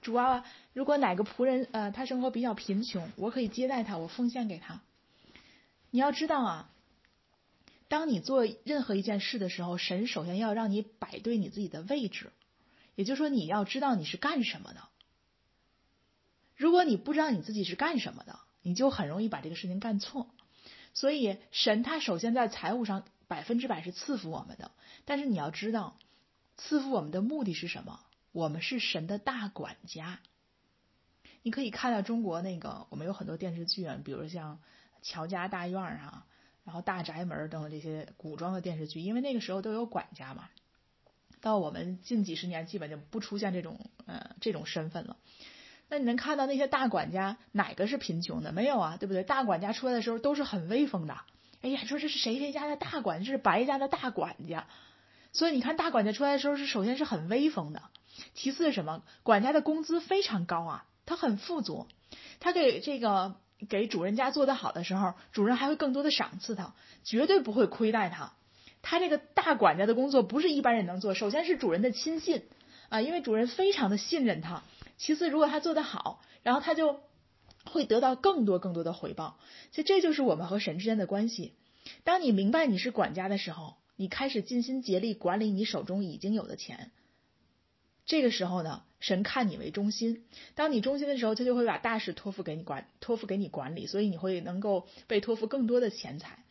[0.01, 0.43] 主啊，
[0.73, 4.81] 如果哪个仆人呃他生活比较贫穷，我可以接待他，我奉献给他。
[5.91, 6.69] 你要知道啊，
[7.87, 12.31] 当你做任何一件事的时候，神首先要让你摆对你自己的位置，
[12.95, 14.81] 也就是说你要知道你是干什么的。
[16.55, 20.27] 如果你不知道你自己是干什么的，你就很容易把这个事情干错。
[20.93, 23.05] 所以神他首先在财务上。
[23.27, 24.71] 百分之百是赐福我们的，
[25.05, 25.97] 但是你要知道，
[26.57, 27.99] 赐福我们的目的是什么？
[28.31, 30.19] 我们是神的大管家。
[31.41, 34.55] 你可以看到中国那个，我们有很多电视剧啊，比如像
[35.01, 36.25] 《乔家大院》啊，
[36.63, 40.49] 然后《大宅门》等等这些古装的电视剧，因为那个时候都有管家嘛。
[41.41, 45.17] 到我们近几十年，基本就不出现这种呃这种身份了。
[45.87, 48.51] 那你能看到那些大管家哪个是贫穷的？
[48.51, 49.23] 没有啊，对不对？
[49.23, 51.15] 大管家出来的时候都是很威风的。
[51.65, 54.67] 哎呀，说这是谁谁家的大管，这是白家的大管家，
[55.33, 57.81] 所以你看大管家出来的时候是首先是很威风的，
[58.35, 59.01] 其次是什么？
[59.23, 61.87] 管家的工资非常高啊，他很富足，
[62.39, 63.37] 他给这个
[63.67, 68.33] 给主人家做的好的时候，主人还会更多的赏赐他，绝对不会亏待他。
[68.83, 72.43] 他这个大管家的工作不是一般人能做，首先是主人的亲信
[72.89, 74.61] 啊，因为主人非常的信任他。
[74.97, 76.99] 其次，如果他做得好，然后他就。
[77.69, 79.39] 会得到更多更多的回报，
[79.71, 81.53] 其实这就是我们和神之间的关系。
[82.03, 86.91] 当你明白你是管家的时候，你开始尽心竭力管理你手中已经有的钱。
[88.05, 90.25] 这个时候呢，神看你为中心。
[90.53, 96.43] 当你中心的时候，他就会把大事托付给你管，托付给你管理，所以你会能够被托付更多的钱财。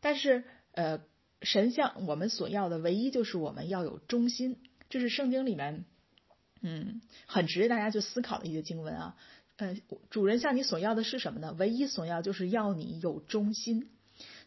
[0.00, 1.00] 但是，呃，
[1.40, 4.58] 神向我们所要的唯一就是我们要有忠心。
[4.90, 5.86] 这是圣经里面，
[6.60, 9.16] 嗯，很值得大家去思考的一些经文啊。
[9.58, 9.76] 呃，
[10.08, 11.54] 主人向你所要的是什么呢？
[11.58, 13.90] 唯一所要就是要你有忠心，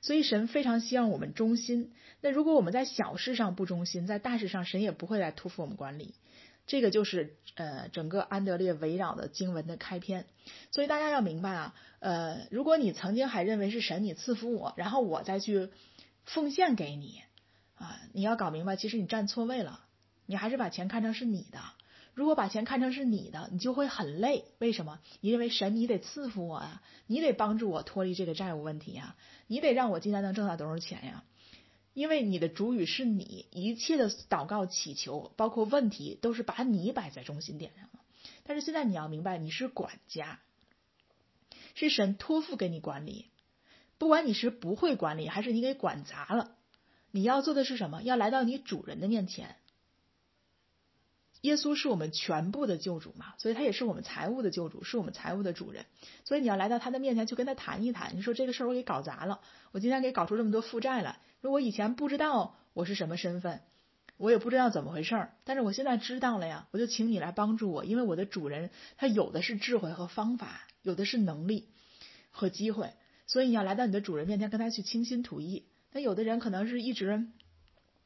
[0.01, 1.91] 所以神非常希望我们忠心。
[2.21, 6.15] 那如果我们在小事上不忠心，在大事上神也不会来托付我们管理。
[6.65, 10.25] 这个就是呃整个安德烈围绕的经文的开篇。
[10.71, 15.69] 所以大家要明白啊，呃，如果你曾经还认为是神你赐福我，然后我再去
[16.23, 17.21] 奉献给你
[17.75, 19.81] 啊，你要搞明白，其实你站错位了，
[20.25, 21.59] 你还是把钱看成是你的。
[22.13, 24.45] 如果把钱看成是你的，你就会很累。
[24.59, 24.99] 为什么？
[25.21, 29.15] 你认为神你得赐福我呀，你得帮助我脱离这个债务问题呀，
[29.47, 31.23] 你得让我今天能挣到多少钱呀？
[31.93, 37.89] 因为你的主语是你，一切的祷告祈求，包括问题，都是把你摆在中心点上。
[38.43, 40.39] 但是现在你要明白，你是管家，
[41.75, 43.27] 是神托付给你管理。
[43.97, 46.55] 不管你是不会管理，还是你给管砸了，
[47.11, 48.01] 你要做的是什么？
[48.03, 49.55] 要来到你主人的面前。
[51.41, 55.85] 耶稣是我们全部的救主嘛，所以他也是我们财务的救主，是我们财务的主人。
[56.23, 58.15] 所以你要来到他的面前去跟他谈一谈。
[58.15, 61.17] 你说这个事儿我给搞砸了，我今天给搞出这么多负债来。
[61.41, 63.61] 如果以前不知道我是什么身份，
[64.17, 71.69] 我也不知道怎么回事儿，但是我现在知道了呀，我就请你来帮助我，因为我的主人他有的是智慧和方法，有的是能力
[72.29, 72.93] 和机会。
[73.25, 75.65] 所以你要来到你的主人面前跟他去倾心吐意。
[75.91, 77.25] 那有的人可能是一直，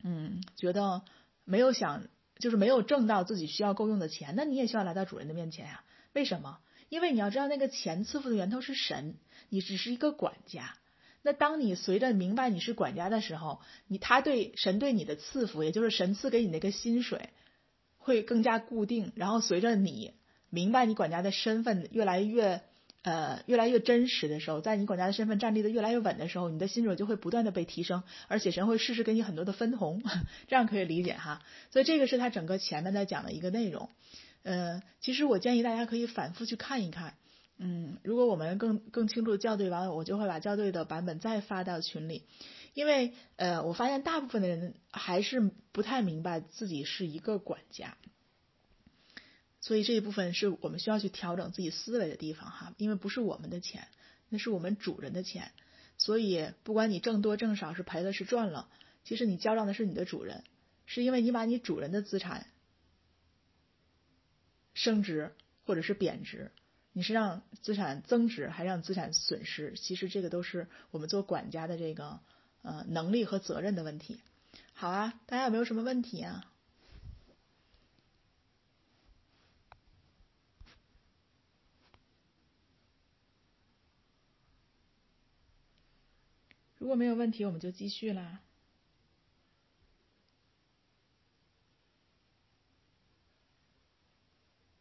[0.03, 1.01] 嗯，觉得
[1.43, 2.03] 没有想。
[2.37, 5.83] 就是没有挣到自己需要够用的钱，那你也需要来到主人的面前呀？
[6.13, 6.59] 为什么？
[6.89, 9.15] 因为你要知道那个钱赐福的源头是神，
[9.49, 10.75] 你只是一个管家。
[11.21, 17.29] 那当你随着明白你是管家的时候，你他对神对你的赐福，也就是神赐给你那个薪水，
[17.97, 19.11] 会更加固定。
[19.15, 20.13] 然后随着你
[20.49, 22.61] 明白你管家的身份越来越。
[23.05, 30.01] 呃，越来越真实的时候，在你管家的身份站立的越来越稳的时候，你的薪水就会不断的被提升，而且神会适时给你很多的分红，
[30.49, 31.43] 这样可以理解哈。
[31.69, 33.91] 所以这个是他整个前面在讲的一个内容。
[34.41, 37.13] 呃，其实我建议大家可以反复去看一看。
[37.59, 42.23] 嗯，如果我们更更清楚校对完了，我就会把校对的版本再发到群里，
[42.73, 47.97] 因为呃，我发现大部分的人还是不太明白自己是一个管家。
[49.65, 53.87] 所以这一部分是我们需要去调整自己思维的地方哈，因为不是我们的钱，
[54.29, 55.51] 那是我们主人的钱，
[55.97, 58.69] 所以不管你挣多挣少，是赔了是赚了，
[59.03, 60.43] 其实你交账的是你的主人，
[60.85, 62.45] 是因为你把你主人的资产
[64.75, 65.33] 升值
[65.65, 66.51] 或者是贬值，
[66.93, 69.73] 你是让资产增值还是让资产损失？
[69.77, 72.19] 其实这个都是我们做管家的这个
[72.61, 74.19] 呃能力和责任的问题。
[74.73, 76.51] 好啊，大家有没有什么问题啊？
[86.85, 88.41] 如果没有问题，我们就继续啦。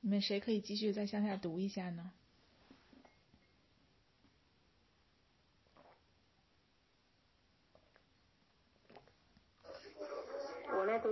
[0.02, 2.12] 你们谁可以继续再向下读一下呢？
[10.76, 11.08] 我来读。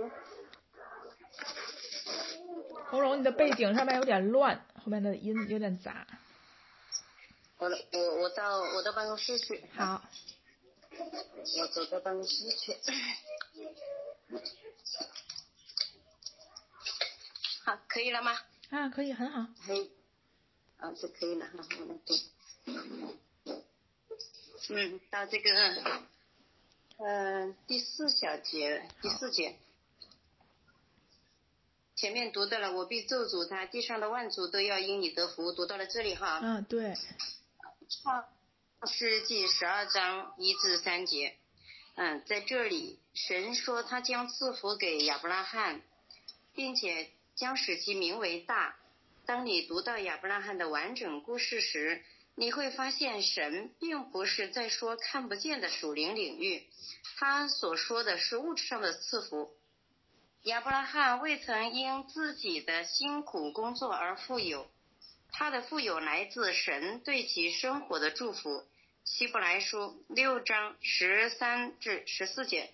[2.91, 6.05] 红荣，你的背景上面有点乱，后面的音有点杂。
[7.57, 9.67] 我我我到我到办公室去。
[9.75, 10.07] 好。
[11.59, 12.75] 我走到办公室去。
[17.63, 18.37] 好，可以了吗？
[18.69, 19.47] 啊，可以，很好。
[19.65, 19.91] 可以。
[20.77, 22.13] 啊，就可以了哈，我来读。
[24.69, 25.49] 嗯，到这个，
[26.97, 29.57] 嗯，第四小节，第四节。
[31.95, 35.53] 前面读到了，我必咒诅他，地上的万族都要因你得福。
[35.53, 36.39] 读到了这里哈。
[36.41, 36.97] 嗯，对。
[37.87, 38.25] 创
[38.85, 41.35] 世纪十二章一至三节。
[41.95, 45.81] 嗯，在这里，神说他将赐福给亚伯拉罕，
[46.53, 47.11] 并且。
[47.35, 48.75] 将使其名为大。
[49.25, 52.03] 当你读到亚伯拉罕的完整故事时，
[52.35, 56.67] 你会发现神并不是在说看不见的属灵领域，
[57.17, 59.51] 他所说的是物质上的赐福。
[60.43, 64.69] 亚伯拉罕未曾因自己的辛苦工作而富有，
[65.31, 68.63] 他的富有来自神对其生活的祝福。
[69.05, 72.73] 希伯来书六章十三至十四节，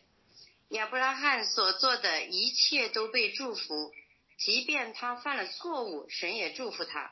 [0.70, 3.92] 亚伯拉罕所做的一切都被祝福。
[4.38, 7.12] 即便他犯了错误，神也祝福他。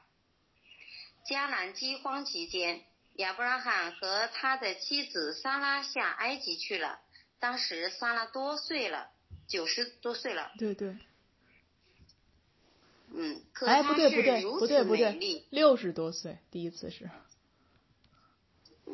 [1.27, 2.83] 迦南饥荒期间，
[3.15, 6.99] 亚伯拉罕和他的妻子撒拉下埃及去了。
[7.39, 9.09] 当时撒拉多岁了，
[9.47, 10.51] 九十多岁了。
[10.57, 10.95] 对对。
[13.13, 13.41] 嗯。
[13.65, 17.09] 哎，不对不对不对不对，六十多岁，第一次是。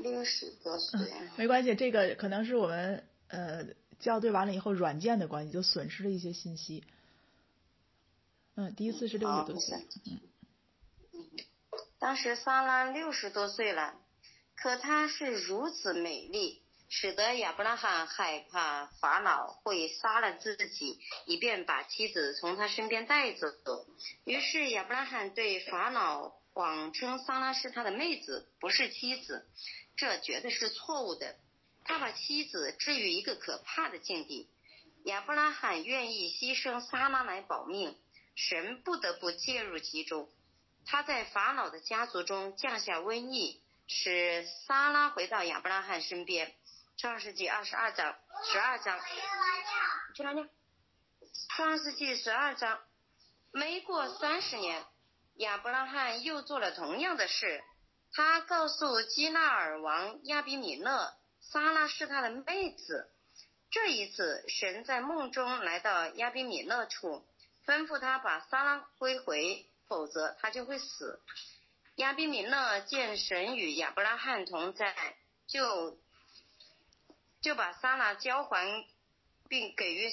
[0.02, 1.00] 六十多岁。
[1.38, 3.66] 没关系，这个可能是我们呃
[4.00, 6.84] 校对完了以后软件的关系，就损失了一些信息。
[8.56, 9.78] 嗯，第一次是六十多岁。
[10.06, 10.20] 嗯。
[12.00, 13.96] 当时萨拉六十多岁了，
[14.56, 23.48] 可她是如此美丽，使得亚伯拉罕害怕法老会杀了自己，以便把妻子从他身边带走。
[24.26, 29.48] 于是亚伯拉罕对法老谎称萨拉是他的妹子，不是妻子，
[29.96, 31.36] 这绝对是错误的。
[31.86, 34.50] 他把妻子置于一个可怕的境地。
[35.06, 38.00] 亚伯拉罕愿意牺牲撒拉来保命。
[38.36, 40.28] 神不得不介入其中，
[40.86, 46.56] 他在法老的家族中降下瘟疫，使撒拉回到亚伯拉罕身边。
[46.98, 48.16] 创世纪二十二章
[48.52, 49.00] 十二章，
[50.16, 50.48] 去哪里？
[51.50, 52.80] 创世纪十二章，
[53.52, 54.84] 没过三十年，
[55.36, 57.64] 亚伯拉罕又做了同样的事。
[58.16, 63.10] 他告诉基纳尔王亚比米勒，撒拉是他的妹子。
[63.72, 67.26] 这一次，神在梦中来到亚比米勒处。
[67.66, 71.22] 吩咐他把撒拉归回，否则他就会死。
[71.96, 74.94] 亚比米勒见神与亚伯拉罕同在，
[75.48, 75.98] 就
[77.42, 78.86] 就把撒拉交还，
[79.48, 80.12] 并给予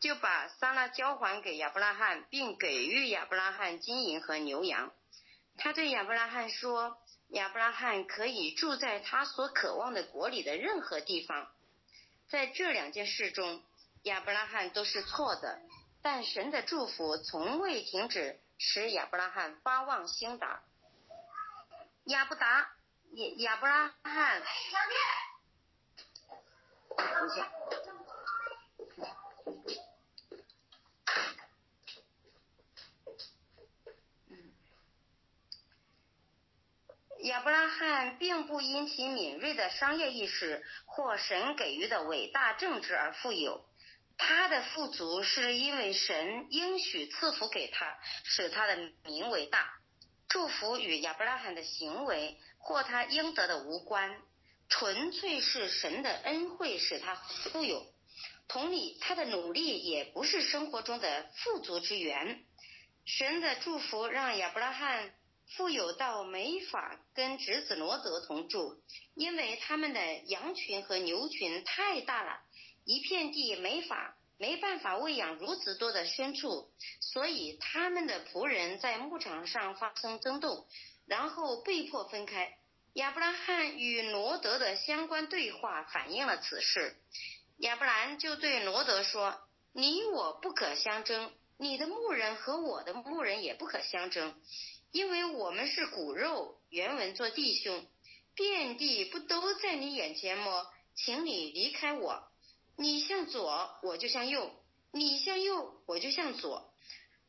[0.00, 4.92] 就把撒拉交还给亚伯拉罕，并给予亚伯拉罕金银和牛羊。
[5.58, 6.96] 他对亚伯拉罕说
[7.28, 11.50] ：“亚伯拉罕可以住在他所渴望的国里的任何地方。”
[12.30, 13.62] 在这两件事中。
[14.04, 15.58] 亚伯拉罕都是错的，
[16.02, 20.62] 但神的祝福从未停止，使亚伯拉罕发旺兴达。
[22.04, 22.70] 亚伯达
[23.10, 24.40] 亚亚伯拉罕，
[26.96, 27.52] 等一下，
[37.22, 43.64] 亚伯拉罕并不因其敏锐的商业意识或神给予的伟大政治而富有。
[44.16, 49.72] 他的富足是因为神应许赐福给他，使他的名为大。
[50.28, 54.20] 祝福与亚伯拉罕的行为或他应得的无关，
[54.68, 57.86] 纯粹是神的恩惠使他富有。
[58.46, 62.44] 同理，他的努力也不是生活中的富足之源。
[63.04, 65.14] 神的祝福让亚伯拉罕
[65.56, 68.82] 富有到没法跟侄子罗德同住，
[69.14, 72.40] 因为他们的羊群和牛群太大了。
[72.84, 76.70] 一片地没法没办法喂养如此多的牲畜，
[77.00, 80.66] 所以他们的仆人在牧场上发生争斗，
[81.06, 82.56] 然后被迫分开。
[82.94, 86.96] 亚伯拉罕与罗德的相关对话反映了此事。
[87.58, 89.38] 亚伯兰就对罗德说
[89.72, 94.40] ：“你我不可相争，你的牧人和我的牧人也不可相争，
[94.92, 97.86] 因为我们是骨肉，原文做弟兄。
[98.34, 100.66] 遍地不都在你眼前么？
[100.94, 102.28] 请你离开我。
[102.76, 104.50] 你向左，我就向右；
[104.92, 106.72] 你向右，我就向左。”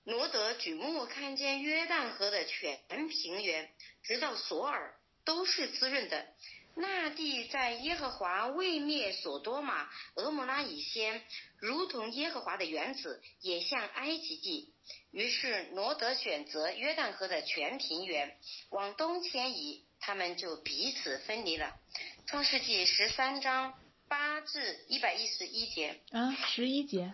[0.06, 2.80] 罗德举目看见约旦河的全
[3.10, 3.70] 平原，
[4.04, 4.96] 直到索尔。
[5.26, 6.26] 都是滋润的。
[6.74, 11.24] 那地在耶和华未灭所多玛、俄摩拉以先，
[11.58, 14.74] 如同耶和华的原子，也像埃及地。
[15.12, 18.38] 于是罗德选择约旦河的全平原
[18.70, 21.80] 往东迁移，他们就彼此分离了。
[22.28, 23.74] 创世纪十三章
[24.08, 27.14] 八至一百一十一节啊，十一节，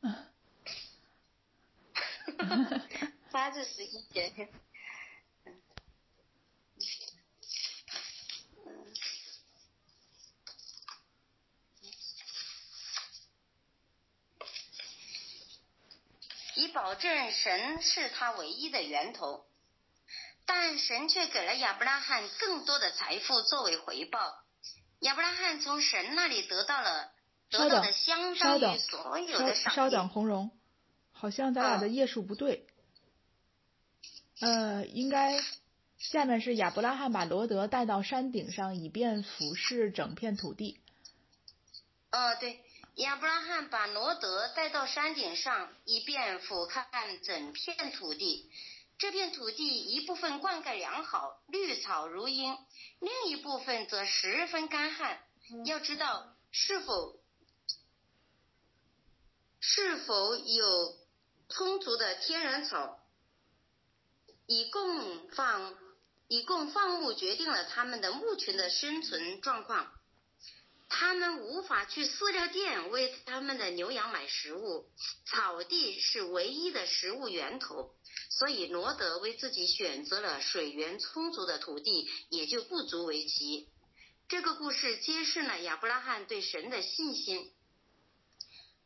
[3.30, 4.48] 八至十一节。
[16.56, 19.44] 以保证神是他唯一的源头，
[20.46, 24.42] 但神却给了亚伯拉罕更多的财富作为回报。
[25.00, 27.12] 亚伯拉罕从神那里得到了
[27.50, 30.50] 得到的相当于所有的赏稍等，红荣，
[31.12, 32.66] 好像咱俩的页数不对。
[34.40, 35.38] 呃，应该
[35.98, 40.80] 下面是亚伯拉罕把罗德带到山顶上，以便俯视整片土地。
[42.12, 42.60] 哦，对。
[42.96, 48.50] 亚伯拉罕把罗德带到山顶上，以便俯瞰整片土地。
[48.96, 52.56] 这片土地一部分灌溉良好，绿草如茵；
[52.98, 55.20] 另一部分则十分干旱。
[55.66, 57.20] 要知道，是否
[59.60, 60.96] 是否有
[61.50, 62.98] 充足的天然草，
[64.46, 65.76] 以供放
[66.28, 69.92] 以供放牧，决定了他们的牧群的生存状况。
[70.88, 74.88] 他们无法去饲料店为他们的牛羊买食物，
[75.26, 77.94] 草地是唯一的食物源头，
[78.30, 83.68] 所以罗德为自己选择了水源充足的土地，也就不足为奇。
[84.28, 87.52] 这个故事揭示了亚伯拉罕对神的信心。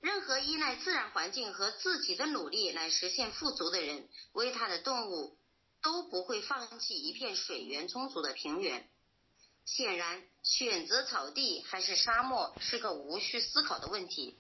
[0.01, 5.37] 任何依赖自然环境和自己的努力来实现富足的人，为他的动物
[5.83, 8.89] 都不会放弃一片水源充足的平原。
[9.67, 14.39] 显然，选择草地还是沙漠是个无需思考的问题。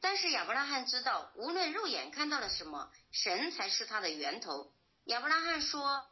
[0.00, 4.72] 但是亚伯拉罕知道，无论肉眼看到了什么，神才是他的源头。
[5.04, 6.04] 亚伯拉罕说：“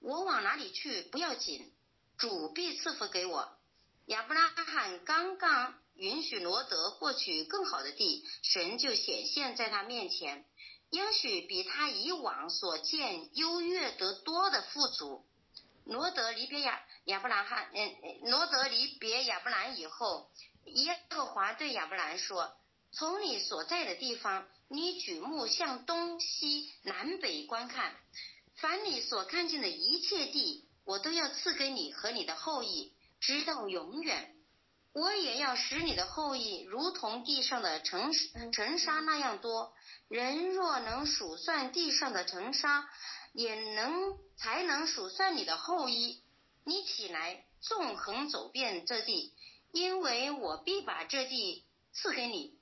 [0.00, 1.72] 我往哪里去不要紧，
[2.18, 3.56] 主必赐福给我。”
[4.06, 10.44] 亚伯拉罕刚刚允许罗德获取更好的地，神就显现在他面前，
[10.90, 15.26] 应许比他以往所见优越得多的富足。
[15.88, 20.30] 罗德离别亚亚伯兰罕，嗯，罗德离别亚伯兰以后，
[20.66, 22.54] 耶和华对亚伯兰说
[22.92, 27.94] ：“从你所在的地方，你举目向东西南北观看，
[28.56, 34.34] 凡你所看见的一切地，我都要赐给你和你的后裔，直到永远。
[34.92, 38.12] 我也要使你的后裔如同地上的尘
[38.52, 39.72] 尘沙那样多。
[40.08, 42.88] 人若能数算地上的尘沙，
[43.38, 46.24] 也能才能数算你的后裔。
[46.64, 49.32] 你起来，纵横走遍这地，
[49.70, 52.58] 因为我必把这地赐给你。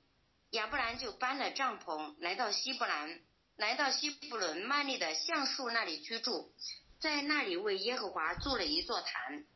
[0.51, 3.19] 亚伯兰就搬了帐篷，来到希伯兰，
[3.55, 6.53] 来到希伯伦曼利的橡树那里居住，
[6.99, 9.47] 在那里为耶和华筑了一座坛。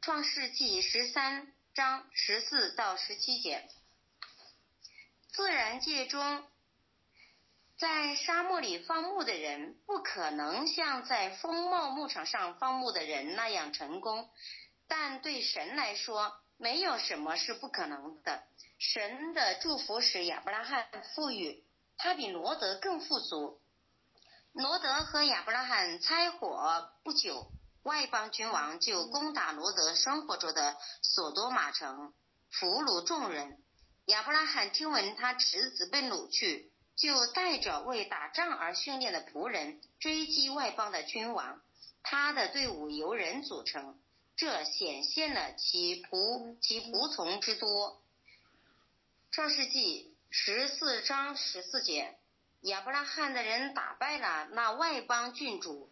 [0.00, 3.68] 创世纪十三章十四到十七节，
[5.28, 6.48] 自然界中。
[7.78, 14.30] 在沙漠里放牧的人不可能像在丰茂牧场上放牧的人那样成功，
[14.88, 18.44] 但对神来说，没有什么是不可能的。
[18.78, 21.64] 神的祝福使亚伯拉罕富裕，
[21.98, 23.60] 他比罗德更富足。
[24.52, 27.52] 罗德和亚伯拉罕拆伙不久，
[27.82, 32.14] 外邦君王就攻打罗德生活着的索多玛城，
[32.50, 33.58] 俘虏众人。
[34.06, 36.72] 亚伯拉罕听闻他侄子被掳去。
[36.96, 41.60] 就带着为打仗而训练的仆人追击外邦的君王，
[42.02, 44.00] 他的队伍由人组成，
[44.34, 48.00] 这显现了其仆其仆从之多。
[49.30, 52.16] 创世纪十四章十四节，
[52.62, 55.90] 亚伯拉罕的人打败了那外邦郡主，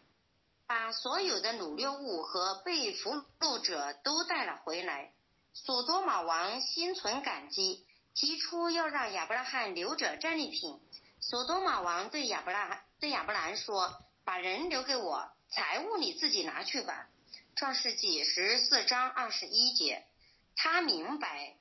[0.66, 5.12] 把所有的掳掠物和被俘虏者都带了回来。
[5.52, 7.86] 索多玛王心存感激。
[8.16, 10.80] 提出要让亚伯拉罕留着战利品。
[11.26, 17.08] 索多玛王对亚伯拉对亚伯兰说：“把人留给我，财物你自己拿去吧。”
[17.56, 20.04] 创世纪十四章二十一节，
[20.54, 21.56] 他明白，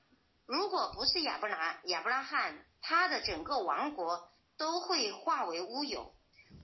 [0.45, 6.14] 如果不是亚伯拉亚伯拉罕，他的整个王国都会化为乌有。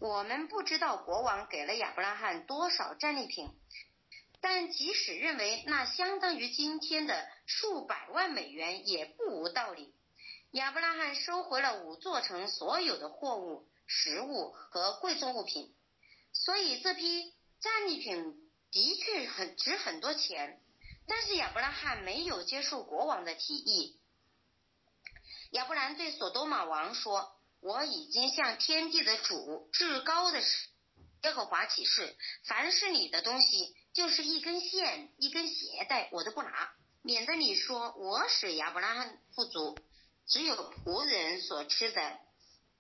[0.02, 3.50] 我们不知道国王给了亚伯拉罕多少战利品，
[4.42, 9.94] 但即使认为那相当于今天的数百万美元，也不无道理。
[10.52, 15.76] 亚伯拉罕收回了五座城所有的货物、食物和贵重物品，
[16.34, 20.60] 所以这批战利品的确很值很多钱。
[21.08, 24.00] 但是亚伯拉罕没有接受国王的提议。
[25.52, 27.32] 亚伯兰对索多玛王说
[27.62, 30.42] ：“我已经向天地的主、至高的
[31.24, 36.72] 耶和华起誓，凡是你的东西，就是一根线、一根鞋带，我都不拿，
[37.04, 39.78] 免得你说我使亚伯拉罕富足。”
[40.30, 40.56] 只有
[40.86, 42.20] 仆人所吃的，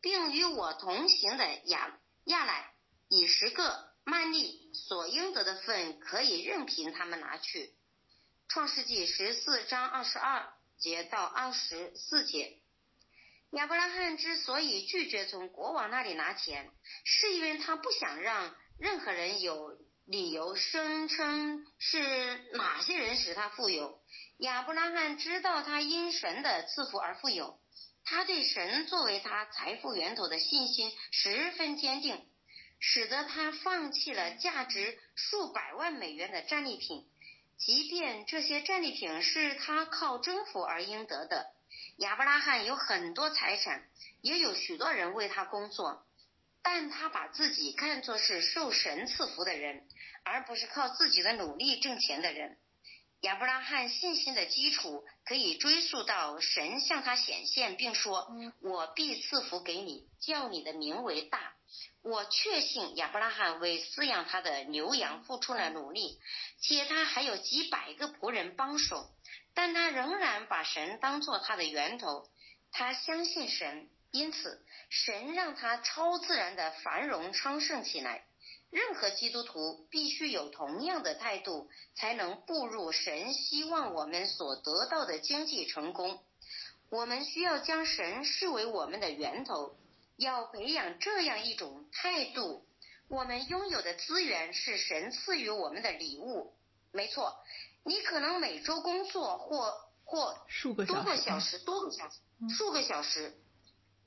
[0.01, 2.71] 并与我同行的亚亚乃
[3.07, 7.73] 以十个曼利所应得的份，可以任凭他们拿去。
[8.47, 12.61] 创世纪十四章二十二节到二十四节，
[13.51, 16.71] 亚伯拉罕之所以拒绝从国王那里拿钱，
[17.03, 23.98] 是因为他不想让任何人有理由声称是哪些人使他富有。
[24.39, 27.59] 亚伯拉罕知道他因神的赐福而富有，
[28.05, 32.25] 他对神作为他财富源头的信心十分坚定，
[32.79, 37.05] 使得他放弃了价值数百万美元的战利品，
[37.57, 41.47] 即便这些战利品是他靠征服而应得的。
[41.97, 43.89] 亚伯拉罕有很多财产，
[44.21, 46.05] 也有许多人为他工作，
[46.63, 49.85] 但他把自己看作是受神赐福的人，
[50.23, 52.57] 而不是靠自己的努力挣钱的人。
[53.21, 58.31] 亚伯拉罕信心的基础可以追溯到神向他显现，并说
[58.63, 61.53] ：“我必赐福给你，叫你的名为大。”
[62.01, 66.17] 我确信亚伯拉罕为饲养他的牛羊付出了努力，
[66.61, 69.09] 且他还有几百个仆人帮手，
[69.53, 72.29] 但他仍然把神当作他的源头。
[72.71, 78.23] 他相信神，因此神让他超自然的繁荣昌盛起来。
[78.71, 86.23] 任何基督徒必须有同样的态度，才能步入神希望我们所得到的经济成功。
[86.89, 89.75] 我们需要将神视为我们的源头，
[90.17, 92.65] 要培养这样一种态度。
[93.07, 96.53] 我们拥有的资源是神赐予我们的礼物。
[96.91, 97.39] 没错，
[97.83, 100.35] 你可能每周工作或或
[100.85, 102.19] 多个小时、多个小时、
[102.55, 103.35] 数个小时，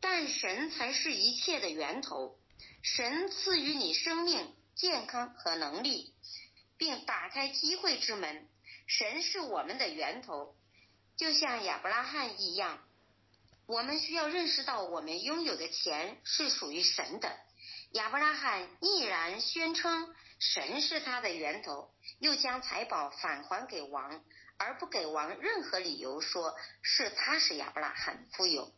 [0.00, 2.38] 但神才是一切的源头。
[2.82, 6.12] 神赐予你生命、健康和能力，
[6.76, 8.48] 并打开机会之门。
[8.88, 10.56] 神是我们的源头，
[11.16, 12.84] 就像亚伯拉罕一样。
[13.66, 17.38] 我们需要认识到，我们拥有的钱是属于神的。
[17.92, 24.24] 亚伯拉罕毅然宣称神是他的源头，又将财宝返还给王，
[24.56, 28.74] 而不给王任何理由，说是他使亚伯拉罕富有。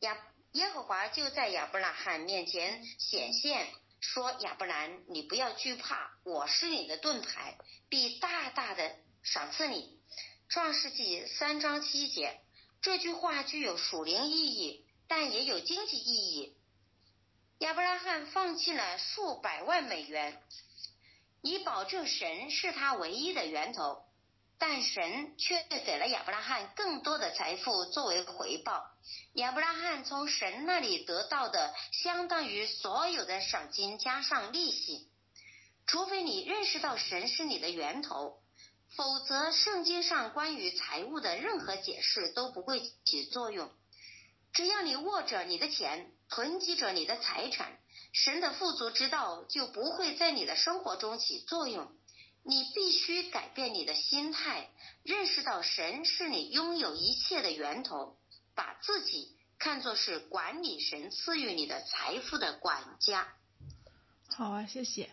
[0.00, 0.18] 亚。
[0.54, 3.66] 耶和华就在亚伯拉罕面前显现，
[3.98, 8.94] 说：“亚伯兰，你不要惧怕，我是你的盾牌，必大大的
[9.24, 9.98] 赏赐你。”
[10.48, 12.40] 创世纪三章七节，
[12.80, 16.56] 这句话具有属灵意义，但也有经济意义。
[17.58, 20.40] 亚伯拉罕放弃了数百万美元，
[21.42, 24.03] 以保证神是他唯一的源头。
[24.58, 28.82] 但神却给了亚伯拉罕更多的财富作为回报。
[29.34, 35.10] 亚伯拉罕从神那里得到的，相当于所有的赏金加上利息。
[35.86, 38.38] 除非你认识到神是你的源头，
[38.96, 43.70] 否则圣经上关于财务的任何解释都不会起作用。
[44.52, 47.78] 只要你握着你的钱，囤积着你的财产，
[48.12, 51.92] 神的富足之道就不会在你的生活中起作用。
[52.46, 54.68] 你必须改变你的心态，
[55.02, 58.18] 认识到神是你拥有一切的源头，
[58.54, 63.28] 把自己看作是管理神赐予你的财富的管家。
[64.28, 65.08] 好啊，谢谢。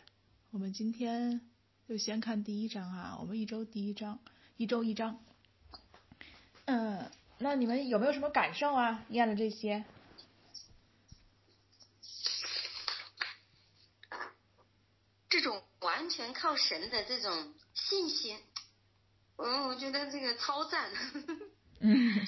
[0.52, 1.40] 我们今天
[1.88, 4.20] 就先看第一章啊，我们一周第一章，
[4.58, 5.24] 一周一章。
[6.66, 9.06] 嗯，那你们有没有什么感受啊？
[9.08, 9.86] 念了这些，
[15.32, 15.64] 这种。
[15.82, 18.40] 完全靠神的这种信心，
[19.38, 20.92] 嗯，我觉得这个超赞。
[21.80, 22.28] 嗯，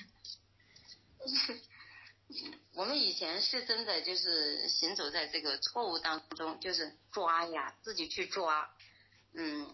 [2.73, 8.73] 我们以前是真的就是行走在这个错误当中，就是抓呀，自己去抓，
[9.35, 9.71] 嗯，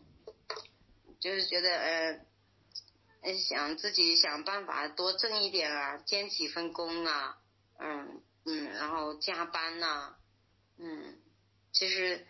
[1.22, 2.26] 就是觉得
[3.22, 7.38] 呃，想自己想办法多挣一点啊，兼几份工啊，
[7.80, 10.18] 嗯嗯，然后加班呐，
[10.78, 11.18] 嗯，
[11.72, 12.28] 其实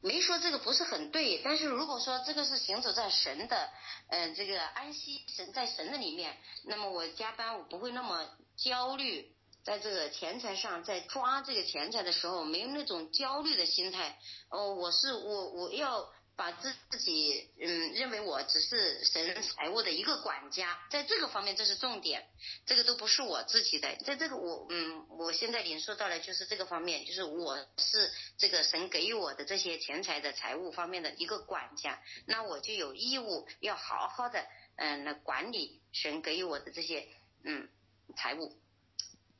[0.00, 3.70] 没说这个不是很对，但是如果说这个是行走在神的，
[4.08, 9.32] 嗯，这个安息神在神的里面，那么我加班我不会那么焦虑。
[9.64, 14.18] 在这个钱财上，在抓这个钱财的时候，没有那种焦虑的心态。
[14.48, 22.24] 哦，我是我，我要把自自己，嗯，认为我只是神财务的一个管家，在这个方面这是重点。
[22.64, 37.08] 这个都不是我自己的，在这个我，嗯，我现在领受到了就是这个方面，就是我是这个神给予我的这些钱财的财务方面的一个管家，那我就有义务要好好的，嗯，来管理神给予我的这些，
[37.42, 37.68] 嗯，
[38.16, 38.56] 财务。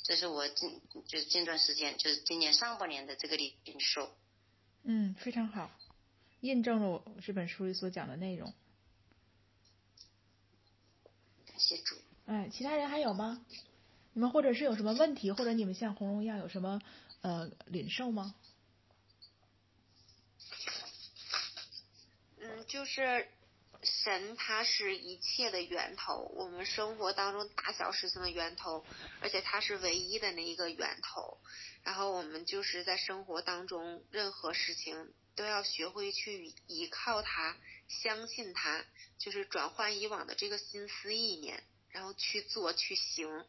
[0.02, 4.16] 这是我近就是近段时间，就是今年上半年的这个领受。
[4.82, 5.70] 嗯，非常好，
[6.40, 8.52] 印证了我这本书里所讲的内容。
[11.46, 11.96] 感谢主。
[12.26, 13.44] 哎，其他人还有吗？
[14.12, 16.80] 你们或者是有什么问题，或者你们像红龙一样有什么
[17.22, 18.34] 呃领受吗？
[22.38, 23.28] 嗯，就是。
[23.80, 28.84] 神他是一切的源头，我们生活当中大小事情的源头，
[29.20, 31.38] 而且他是唯一的那一个源头。
[31.84, 38.84] 然后我们就是在生活当中，任何事情都要学会去依靠他，相信他，
[39.18, 43.44] 就是转换以往的这个心思意念，然后去做去行，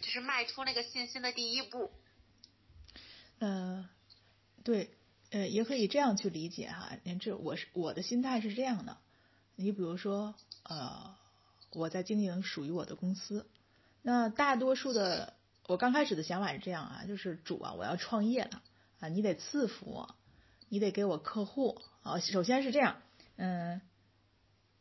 [0.00, 1.90] 就是迈出那个信心的第一步。
[3.40, 3.88] 嗯，
[4.62, 4.94] 对。
[5.30, 8.98] 呃，也可以这样去理解哈，您这我是我的心态是这样的，
[9.56, 11.16] 你比如说，呃，
[11.70, 13.48] 我在经营属于我的公司，
[14.02, 15.32] 那大多数的
[15.68, 18.62] 我刚开始的想法是这样啊，就是主啊，我要创业了
[19.02, 20.14] 啊，你得赐福我，
[20.68, 22.98] 你得给我客户啊，首先是这样，
[23.34, 23.80] 嗯，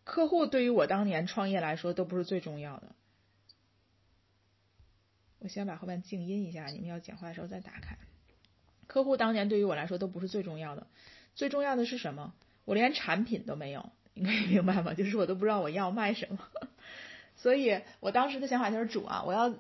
[0.04, 2.94] 客户对于我当年创业来说都不是最重要的，
[5.40, 7.98] 我先把后面静音一下，你们要讲话的时候再打开。
[8.86, 10.86] 客户当年对于我来说都不是最重要的，
[11.34, 12.36] 最重要的是什么？
[12.66, 14.94] 我连产品都没有，你可以明白吗？
[14.94, 16.38] 就是我都不知道我要卖什么，
[17.38, 19.52] 所以我当时的想法就是主啊，我要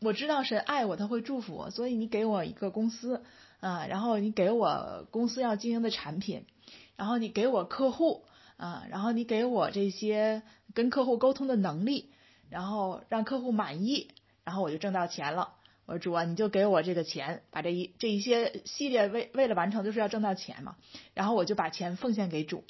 [0.00, 3.22] 我知道神爱我，他会祝福我，所以你给我一个公司
[3.60, 6.46] 啊，然后你给我公司要经营的产品，
[6.96, 8.24] 然后你给我客户
[8.56, 10.42] 啊，然后你给我这些
[10.74, 12.10] 跟客户沟通的能力，
[12.50, 14.08] 然后让客户满意，
[14.44, 15.54] 然后我就挣到钱了。
[15.86, 20.76] 我说主啊，你就给我这个钱，把这一这一些系列为为了完成，就是要挣到钱嘛。
[21.14, 22.62] 然后我就把钱奉献给主，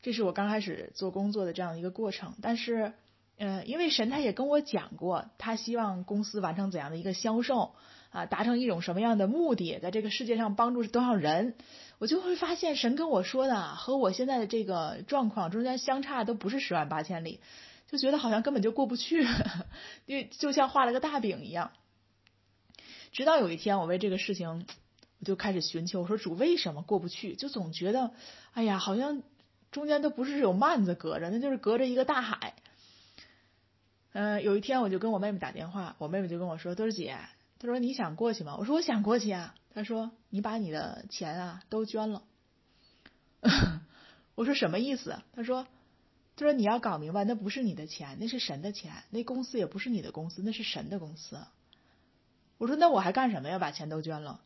[0.00, 2.34] 这是我刚开始做工作的这样一个过程。
[2.40, 2.94] 但是，
[3.36, 7.74] 呃，因为神他也跟我讲过，他希望公司完成怎样的一个销售
[8.12, 11.56] 啊，达成一种什么样的目的，在这个世界上帮助多少人，
[11.98, 17.40] 我就会发现神跟我说的和我现在的这个状况中间相差都不是十万八千里。
[17.88, 19.22] 就觉得好像根本就过不去，
[20.06, 21.72] 因为就像画了个大饼一样。
[23.12, 24.66] 直到有一天，我为这个事情，
[25.20, 27.34] 我就开始寻求，我说主为什么过不去？
[27.34, 28.12] 就总觉得，
[28.52, 29.22] 哎呀，好像
[29.70, 32.54] 中间都不是有幔子隔着，那就是隔着一个大海。
[34.14, 37.18] 嗯，有一天我就跟我妹妹打电话，我妹妹就跟我说：“多儿姐，
[37.62, 42.24] 他说你想过去吗？”我说：“我想过去啊。”他说：“你把你的钱啊都捐了。
[44.34, 45.66] ”我说：“什么意思？”他说。
[46.34, 49.04] 他说：“你要搞明白，那不是你的钱，那是神的钱。
[49.10, 51.38] 那公司也不是你的公司，那是神的公司。”
[52.56, 53.58] 我说：“那我还干什么呀？
[53.58, 54.40] 把钱都捐了？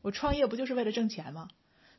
[0.00, 1.50] 我创业不就是为了挣钱吗？”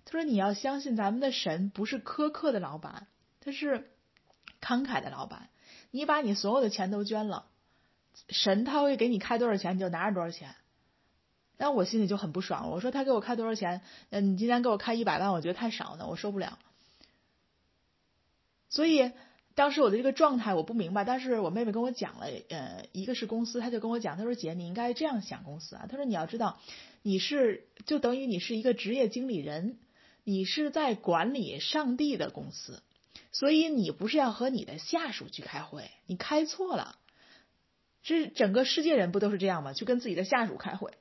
[0.04, 3.06] 他说：“你要相信咱们的神不是苛刻的老板，
[3.40, 3.92] 他是
[4.60, 5.50] 慷慨的老板。
[5.92, 7.46] 你把你所有的钱都捐了，
[8.30, 10.56] 神他会给你开多少钱，你就拿着多少钱。”
[11.60, 12.70] 那我心里就很不爽。
[12.70, 13.82] 我说：“他给我开多少钱？
[14.12, 16.60] 嗯，你今天给我开一百万，我觉得太少了，我受不了。”
[18.70, 19.12] 所以
[19.56, 26.60] 当时我的这个状态我不明白，但是我妹妹跟我讲了，呃，一个是公司，她就跟我讲，她说姐，你应该这样想公司啊，她说你要知道，
[27.02, 29.80] 你是就等于你是一个职业经理人，
[30.24, 32.84] 你是在管理上帝的公司，
[33.32, 37.00] 所以你不是要和你的下属去开会，你开错了，
[38.08, 39.74] 这整个世界人不都是这样吗？
[39.74, 40.94] 去跟自己的下属开会，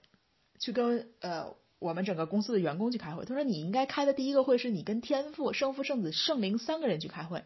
[0.59, 7.45] 去跟呃我们整个公司的员工去开会，他说你应该开的第一个会是你跟天父、圣父、圣子、圣灵三个人去开会。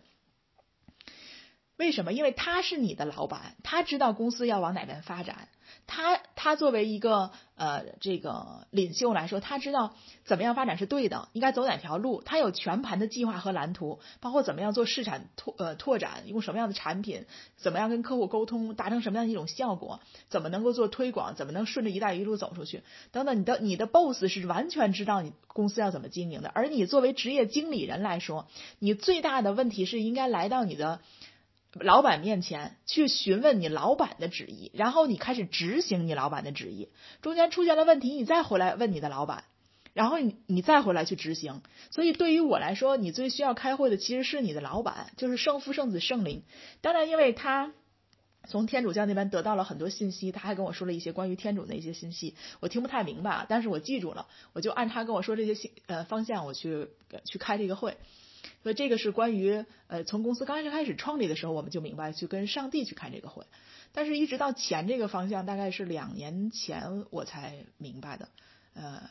[1.76, 2.14] 为什么？
[2.14, 5.50] 因为他是你的老板，他知道公司要往哪边发展，
[5.90, 9.92] 他他作为一个呃这个领袖来说，他知道
[10.24, 17.26] 怎么样发展是对的，应该走哪条路，他有全盘的计划和蓝图，包括怎么样做市场拓呃拓展，用什么样的产品，
[17.56, 23.40] 怎么样跟客户沟通，达成什么样的一种效果，怎么能够做推广，怎么能顺着一带一路走出去，等等。
[23.40, 28.46] 你的你的 boss 是完全知道你公司要怎么经营的，而你作为职业经理人来说，
[28.78, 31.00] 你最大的问题是应该来到你的。
[31.74, 36.88] 老板面前去询问你老板的旨意，然后你开始执行你老板的旨意。
[37.22, 39.44] 中间出现了问题，你再回来问你的老板，
[39.92, 41.62] 然后你你再回来去执行。
[41.92, 46.42] 所以对于我来说，你最需要开会的其实是你的老板，就是圣父、圣子、圣灵。
[46.80, 47.72] 当然，因为他
[48.48, 56.88] 从天主教那边得到了很多信息，他还跟我说了一些关于天主的一些信息，我听不太明白，但是我记住了，我就按他跟我说这些信呃方向，我去
[57.24, 57.96] 去开这个会。
[58.62, 63.44] 所以这个是关于呃，从公司刚开始开始创立的时候，我们就明白去跟上帝去开这个会，
[63.92, 68.28] 但是一直到钱这个方向，大概是两年前我才明白的。
[68.74, 69.02] 呃，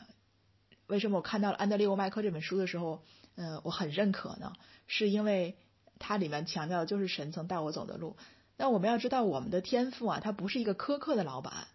[0.86, 3.02] 为什么我看到了安德烈欧麦克这本书的时候，
[3.36, 4.52] 呃，我很认可呢？
[4.86, 5.56] 是因为
[5.98, 8.16] 它里面强调的就是神曾带我走的路。
[8.56, 11.68] 那我们要知道，我们的天赋啊，他不是一个苛刻的老板，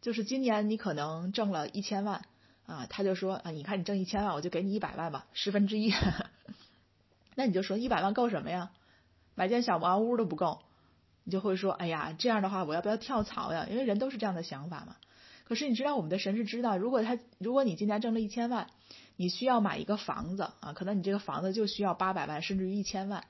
[0.00, 2.24] 就是今年你可能挣了一千万。
[2.66, 5.92] 啊，他就说啊，你看你挣一千万，我就给你一百万吧，十分之一。
[7.34, 8.70] 那你就说一百万够什么呀？
[9.34, 10.60] 买间小茅屋都不够。
[11.24, 13.66] 你就会说，哎呀，这样的话我要不要跳槽呀？
[13.70, 14.96] 因为人都是这样的想法嘛。
[15.44, 18.68] 可是你知道，我们的神是知道，如果他如果你今年挣了一千万，
[19.16, 23.24] 你需要买一个房子啊，可能你这个房子就需要八百万，甚至于一千万，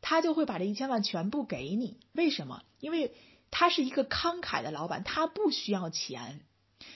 [0.00, 1.96] 他就会把这一千万全部给你。
[2.12, 2.62] 为什么？
[2.78, 3.14] 因为
[3.50, 6.40] 他是一个慷慨的老板，他不需要钱。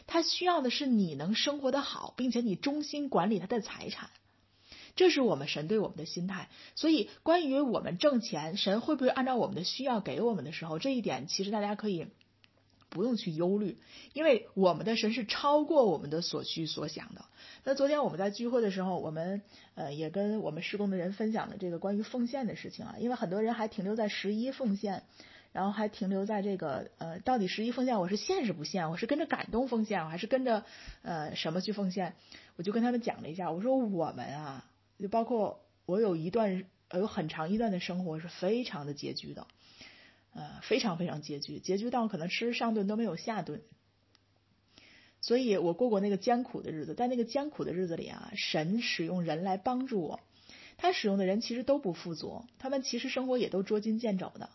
[0.07, 4.11] 他需要的是你能生活的好，并且你忠心管理他的财产，
[4.97, 6.49] 这是我们神对我们的心态。
[6.75, 12.07] 所以，关于我们挣钱，神会不会按照我们的需要给我们的时候，这一点其实大家可以
[12.89, 13.79] 不用去忧虑，
[14.13, 17.25] 因为我们的神是超过我们的所需所想的。
[17.65, 19.43] 那昨天我们在聚会的时候，我们
[19.75, 25.03] 呃也跟我们施工的人分享了这个关于奉献的事情啊，因为很多人还停留在十一奉献。
[25.53, 28.91] 然后还停留在这个呃，到底十一奉献我是献是不献？
[28.91, 30.65] 我是跟着感动奉献，我还是跟着
[31.03, 32.17] 呃什么去奉献？
[32.57, 34.65] 我就跟他们讲了一下，我说我们啊，
[34.99, 39.47] 就包括我有一段有很长一段的生活是非常的拮据的，
[40.33, 43.63] 呃，非常非常拮据，拮据到可能吃上顿都没有下顿。
[45.21, 50.21] 所以我过过那个艰苦的日子，在那个艰苦的日子里啊，神使用人来帮助我，
[50.77, 54.51] 他使用的人其实都不富足，他们其实生活也都捉襟见肘的。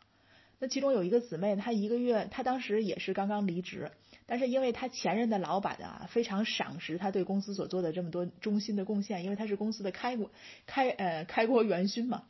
[0.60, 3.92] 那其中有一个姊妹，她一个月，她当时也是刚刚离职，
[4.30, 10.30] 但是因为他前任的老板啊非常赏识他对公司所做的这么多忠心的贡献，因为他是公司的开国
[10.68, 12.26] 开呃开国元勋嘛。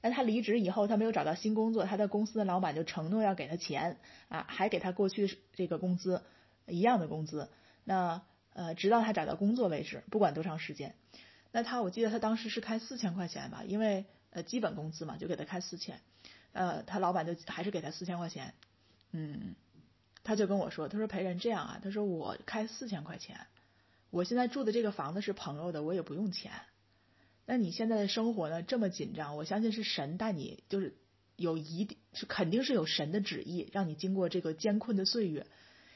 [0.00, 3.98] 那他离职以后，他没有找到新工作，他的公司的老板就承诺要给他钱
[4.30, 6.22] 啊，还给他过去这个工资
[6.66, 7.50] 一样的工资，
[7.84, 8.22] 那
[8.54, 10.94] 呃直到他找到工作为止，不管多长时间。
[11.52, 16.00] 那他我记得他当时是开四千块钱吧，因为呃基本工资嘛，就给他开四千。
[16.52, 18.54] 呃，他老板就还是给他四千块钱，
[19.12, 19.54] 嗯，
[20.22, 23.46] 他就跟我说，他说裴人这样啊，他说我开四千块钱，
[24.10, 26.52] 我现在住的这个房子是朋友的，我也不用钱。
[27.46, 30.94] 那你现在的生活呢这么紧张，我相信是神带你，就是
[31.36, 35.46] 有一定是肯定是有神的旨意，让你经过这个艰困的岁月。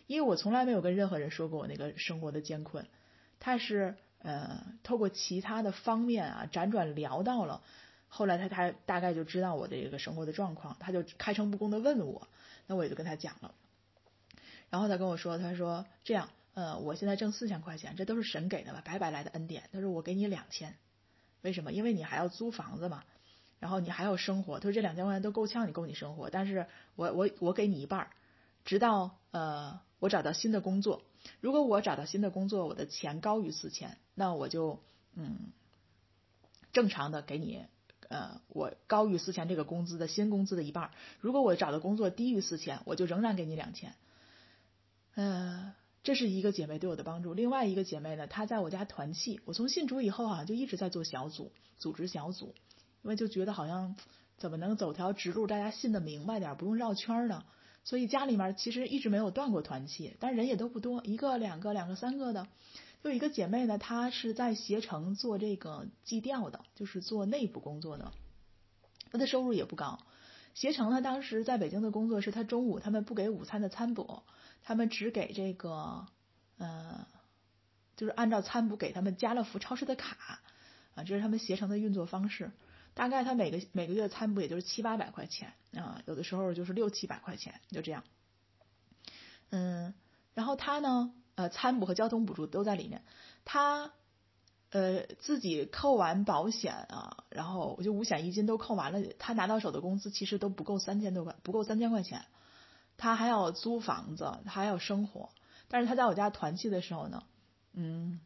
[0.06, 2.86] 因为我从来没有跟任何人说过我那个生活的艰困，
[3.40, 7.62] 他是呃透过其他的方面啊辗转聊到了。
[8.08, 12.28] 后来他他大概就知道我的这个生活的状况，他就开诚布公的问我，
[12.66, 13.54] 那我也就跟他讲了。
[14.74, 19.70] 然后他跟我说，他说这样，呃，我现在挣四千块钱，这都是神给的吧，白白来的恩典。
[19.72, 20.74] 他说我给你两千，
[21.42, 21.70] 为什么？
[21.72, 23.04] 因为你还要租房子嘛，
[23.60, 24.58] 然后你还要生活。
[24.58, 26.28] 他说这两千块钱都够呛，你够你生活。
[26.28, 28.10] 但是我我我给你一半，
[28.64, 31.04] 直到呃我找到新的工作。
[31.40, 34.80] 如果我找到新的工作，我的钱高于四千，那我就
[35.14, 35.52] 嗯
[36.72, 37.64] 正常的给你。
[38.08, 40.90] 呃，我高于四千这个工资的新工资的一半。
[41.20, 43.94] 如果我找的工作低于四千，我就仍然给你两千。
[45.16, 45.72] 嗯，
[46.02, 47.34] 这是一个姐妹对我的帮助。
[47.34, 49.40] 另外一个姐妹呢，她在我家团契。
[49.44, 52.54] 我从信主以后啊，就一直在做小组，组织小组，
[53.02, 53.94] 因为就觉得好像
[54.36, 57.44] 怎么能走条直路，大家信的明白点，不用绕圈呢。
[57.84, 62.48] 所以家里面其实一直没有断过团契，但人也都不多，一个、两个、两个、三个的。
[63.02, 68.12] 有一个姐妹呢，她是在携程做这个计调的，就是做内部工作的。
[69.12, 70.00] 她的收入也不高。
[70.54, 74.22] 携程呢，当时在北京的工作是，她中午他们不给午餐的餐补，
[74.64, 76.06] 他们只给这个，
[76.58, 77.06] 呃，
[77.96, 80.40] 就是按照餐补给他们家乐福超市的卡
[80.96, 82.50] 啊，这是他们携程的运作方式。
[82.94, 88.02] 大概他每个每个月餐补也就是七八百块钱啊，有的时候就是六七百块钱，就这样。
[89.50, 89.94] 嗯，
[90.34, 93.04] 然后他呢，呃，餐补和交通补助都在里面，
[93.44, 93.92] 他。
[94.70, 102.26] 呃，自己扣完保险啊，然后我就五险一金都扣完了，他拿到手的工资其实都不够三千多块，不够三千块钱，
[102.96, 105.30] 他还要租房子，他还要生活。
[105.68, 107.24] 但是他在我家团契的时候呢，
[107.72, 108.20] 嗯，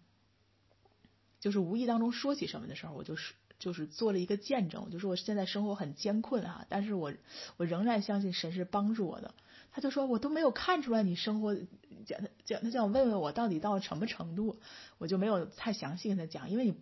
[1.40, 7.12] 就是无意当中说起什么的时候，我就是就是做了一个见证，我就说我现在生活很艰困啊，但是我
[7.56, 9.34] 我仍然相信神是帮助我的。
[9.70, 11.56] 他就说我都没有看出来你生活。
[12.06, 14.60] 讲他讲他想问问我到底到什么程度，
[14.96, 16.74] 我就没有太详细跟他讲，因为你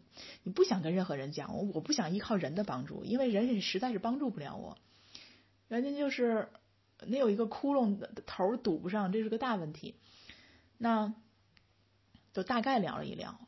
[0.45, 4.79] 你不想跟任何人讲，我我不想依靠人的帮助，因为人实在是帮助不了我。
[5.69, 6.49] 人家就是
[7.07, 9.97] 那有一个窟窿的头堵不上，这是个大问题。
[10.79, 11.15] 那
[12.33, 13.39] 就大概聊了一聊。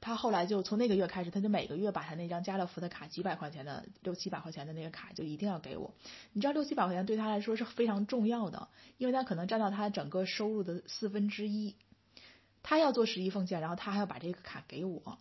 [0.00, 5.94] 他后来就从那个月开始，他就每个月把他那张家乐福的卡几百块钱的六七百块钱的那个卡就一定要给我。
[6.32, 8.68] 你知道六七百块钱对他来说是非常重要的，
[8.98, 11.74] 因为他可能占到他整个收入的四分之一。
[12.62, 15.18] 他要做十一奉献，然后他还要把这个卡给我。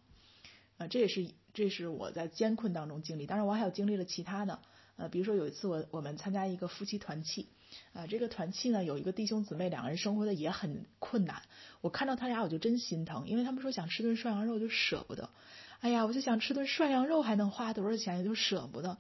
[0.77, 4.59] 呃，这也是这是我在艰困当中经历，当然我还有经历了其他的。
[4.95, 7.47] 呃，比如说有一次我我们参加一个夫妻团契。
[7.93, 11.41] 啊，这个团契呢，有一个弟兄姊妹，两个人生活的也很困难。
[11.81, 15.31] 我看到他俩，我就真心疼，因为他们说想吃顿涮羊肉就舍不得。
[15.79, 18.97] 哎呀，我就想吃顿涮羊肉，还能花多少钱，也就舍不得。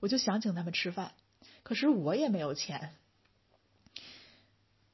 [0.00, 1.12] 我就想请他们吃饭，
[1.62, 2.94] 可是我也没有钱。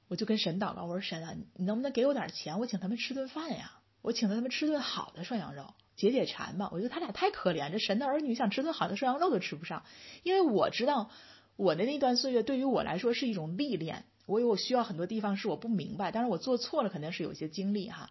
[0.09, 3.79] 我就跟神祷告，我说神啊，你能不能给我点钱，我请他们吃顿饭呀？
[4.03, 6.69] 我请他们吃顿好的涮羊肉，解解馋吧。
[6.73, 9.85] 我觉得他俩太可怜，这神的儿女想吃顿好的涮羊肉都吃不上，
[10.23, 11.11] 因为我知道。
[11.57, 18.11] 我的那段岁月对于我来说是一种历练，我有我需要很多地方是我不明白，但是我做错了肯定是有一些经历哈。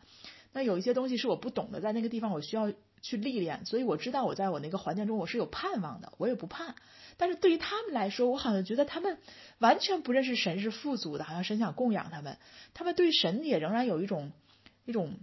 [0.54, 6.76] 那有一些东西是我不懂的，在那个地方我需要去历练，所以我知道我在我那个环境中我是有盼望的，我也不怕。
[7.18, 9.18] 但是对于他们来说，我好像觉得他们
[9.58, 12.38] 完全不认识神是富足的，好像神想供养他们，
[12.74, 14.32] 他们对神也仍然有一种
[14.86, 15.18] 一种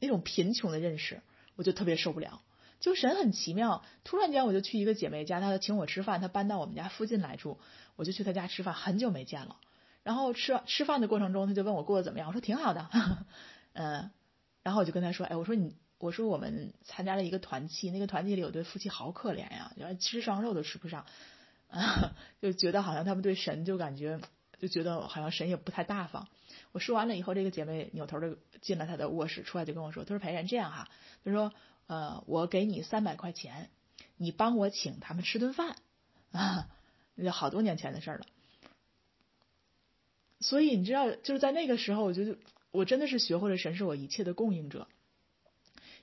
[0.00, 1.20] 一种贫穷的认识，
[1.56, 2.42] 我就特别受不了。
[2.80, 7.58] 就神很奇妙，突然间我就去一个姐妹家，她请我吃饭，她搬到我们家附近来住，
[7.94, 9.56] 我就去她家吃饭，很久没见了。
[10.02, 12.88] 然后吃吃饭的过程中，她就问我过得怎么样，我说挺好的，
[13.74, 14.10] 嗯，
[14.64, 21.06] 然后我就跟她说，哎，我说你，我说我们参加了一个团契，那个团契里有对夫妻好可怜呀，连吃双肉都吃不上，
[21.70, 24.20] 啊， 就觉得好像他们对神就感觉
[24.58, 26.26] 就觉得好像神也不太大方。
[26.72, 30.88] 我说完了以后，这个姐妹扭头就进了她的卧室，出来就跟我说，她说裴然这样哈，
[31.24, 31.52] 她说。
[31.88, 33.68] 呃，我给你三百块钱，
[34.16, 35.76] 你帮我请他们吃顿饭
[36.30, 36.68] 啊，
[37.16, 38.20] 那好多年前的事了。
[40.40, 42.38] 所以你知道，就是在那个时候，我觉得
[42.70, 44.86] 我真的是学会了神是我一切的供应者，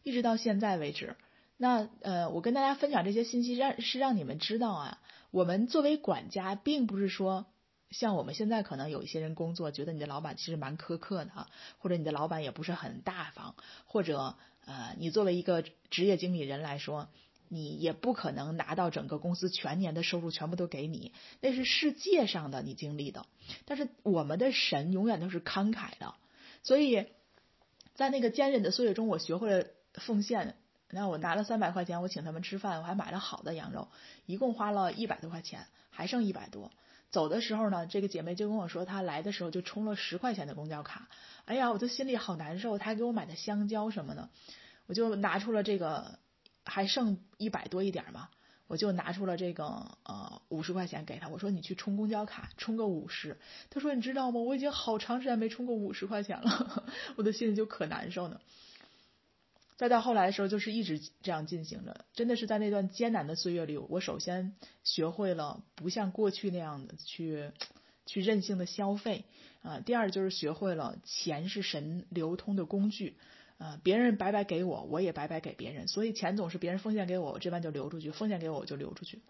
[0.04, 1.16] 一直到现在为止。
[1.58, 5.02] 那呃，我跟大家分享这些信息，让是让你们知道啊，
[5.32, 7.48] 我们作为管家，并不是说
[7.91, 13.56] 像我们现在可能有一些人工作，觉得你的老板其实蛮苛刻的啊，或者你的老板也不是很大方，
[13.86, 14.36] 或者。
[14.66, 17.10] 呃，你作为一个职业经理人来说，
[17.48, 21.11] 你也不可能拿到整个公司全年的收入全部都给你，
[21.41, 23.26] 那是世界上的你经历的。
[23.66, 26.14] 但是我们的神永远都是慷慨的，
[26.61, 27.07] 所以
[27.95, 30.56] 在那个坚忍的岁月中，我学会了奉献。
[30.91, 33.88] 那我拿了三百块钱，我请他们吃饭，我还买了好的羊肉，
[34.28, 36.72] 一共花了一百多块钱，还剩一百多。
[37.11, 41.10] 走的时候呢，这个姐妹就跟我说，她来的时候就充了十块钱的公交卡。
[41.45, 42.77] 哎呀，我就心里好难受。
[42.77, 44.30] 她还给我买的香蕉什么的，
[44.86, 46.19] 我就拿出了这个，
[46.65, 48.30] 还剩一百多一点嘛，
[48.68, 51.27] 我就拿出了这个呃五十块钱给她。
[51.30, 53.40] 我说你去充公交卡，充个五十。
[53.72, 54.40] 她说你知道吗？
[54.41, 56.84] 我已经好长时间没充过五十块钱了，
[57.18, 58.40] 我的心里就可难受呢。
[59.80, 62.03] 再到后来的时候，就是一直这样进行着。
[62.11, 64.53] 真的是在那段艰难的岁月里，我首先
[64.84, 67.51] 学会了不像过去那样的去
[68.06, 69.23] 去任性的消费
[69.61, 69.80] 啊。
[69.80, 73.15] 第二就是学会了钱是神流通的工具
[73.57, 75.88] 啊，别人白白给我，我也白白给别人。
[75.88, 79.22] 所以钱总是别人奉献给我，我这边就流出去；奉献给我，我就流出去。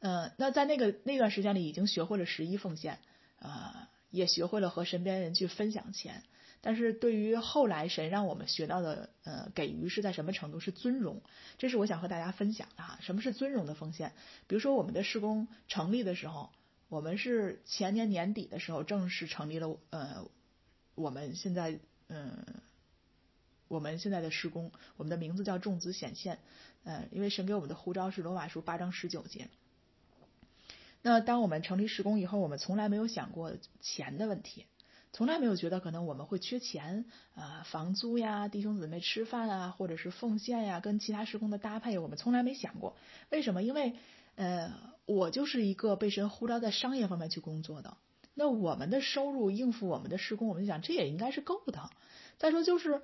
[0.00, 2.98] 嗯，那在那个那段时间里，已经学会了十一奉献
[3.38, 6.24] 啊，也学会了和身边人去分享钱。
[6.66, 10.60] 但是对于后来神让我们学到的，呃，给予是在什么程度？
[10.60, 11.20] 是尊荣，
[11.58, 12.98] 这是我想和大家分享的哈。
[13.02, 14.14] 什么是尊荣的奉献？
[14.46, 16.48] 比如说我们的施工成立的时候，
[16.88, 20.24] 我们是前年年底的时候正式成立了，呃，
[20.94, 21.78] 我们现在，
[22.08, 22.46] 嗯，
[23.68, 26.38] 我们现在的施工，我们的名字叫众子显现，
[26.84, 29.50] 呃，因为神给我们的呼召是罗马书八章十九节。
[31.02, 34.64] 那当我们成立施工以后，我们从来没有想过钱的问题。
[35.14, 37.04] 从来没有觉得可能我们会缺钱，
[37.36, 42.96] 呃，房租呀，弟兄姊妹吃饭啊，或者是奉献呀，跟其他施工的搭配，我们从来没想过。
[43.30, 43.62] 为什么？
[43.62, 43.94] 因为，
[44.34, 44.74] 呃，
[45.06, 47.96] 我就是一个被神呼召在商业方面去工作的，
[48.34, 51.90] 那我们的收入应付我们的施工，我们就想这也应该是够的。
[52.38, 53.00] 再说就是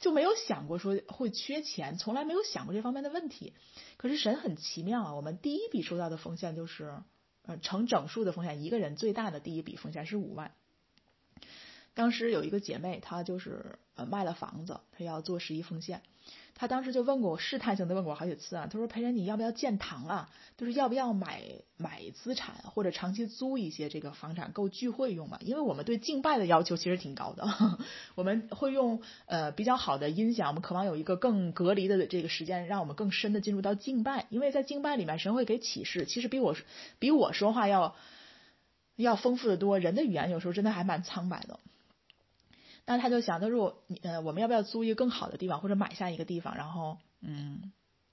[0.00, 3.54] 就没有想过说会缺钱，从来没有想过这方面的问题。
[3.98, 7.02] 可是神很奇妙啊，我们第一笔收到的奉献就是
[7.42, 10.50] 呃成整数的奉献，一个人最大的第一笔奉献是五万。
[11.94, 16.02] 当时有一个姐妹，她就是呃卖了房子，她要做十一奉献。
[16.58, 18.66] 她当时就问过我，试探性的问过我好几次啊。
[18.66, 20.30] 她说：“裴仁，你要不要建堂啊？
[20.56, 21.42] 就是要不要买
[21.76, 25.38] 买资产或者长期租一些这个房产够聚会用嘛？
[25.42, 27.46] 因为我们对敬拜的要求其实挺高的，
[28.16, 34.26] 我们会用呃比较好的音响，我们渴望有一个更隔离的这个时间，让我们更深的进入到敬拜。
[34.30, 36.56] 因为在敬拜里面，神会给启示，其实比我
[36.98, 37.94] 比我说话要
[39.04, 39.78] 要丰富的多。
[39.78, 41.60] 人的语言有时候真的还蛮苍白的。”
[42.88, 46.56] 那他就想，他说：“你呃，我们要不要租一个更好的地方，或者买下一个地方？
[46.56, 47.72] 然后，嗯，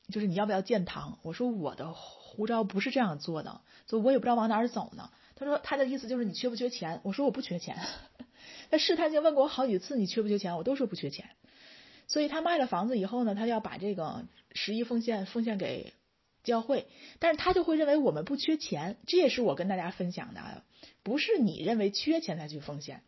[0.10, 7.78] 就是你要不要建堂？”我说：“我的护照不是这样做的，所以我也不知道往哪儿走呢。”他说：“他的意思就是你缺不缺钱？”我说：“我不缺钱。
[8.72, 11.30] ”他试探性问过我好几次：“你缺不缺钱？”我都说不缺钱。
[12.08, 15.94] 所以他卖了房子以后呢，他要把这个十一奉献奉献给
[16.44, 16.88] 教会，
[17.20, 18.98] 但是他就会认为我们不缺钱。
[19.08, 20.64] 这也是我跟大家分享的，
[21.04, 23.02] 不是你认为缺钱才去奉献。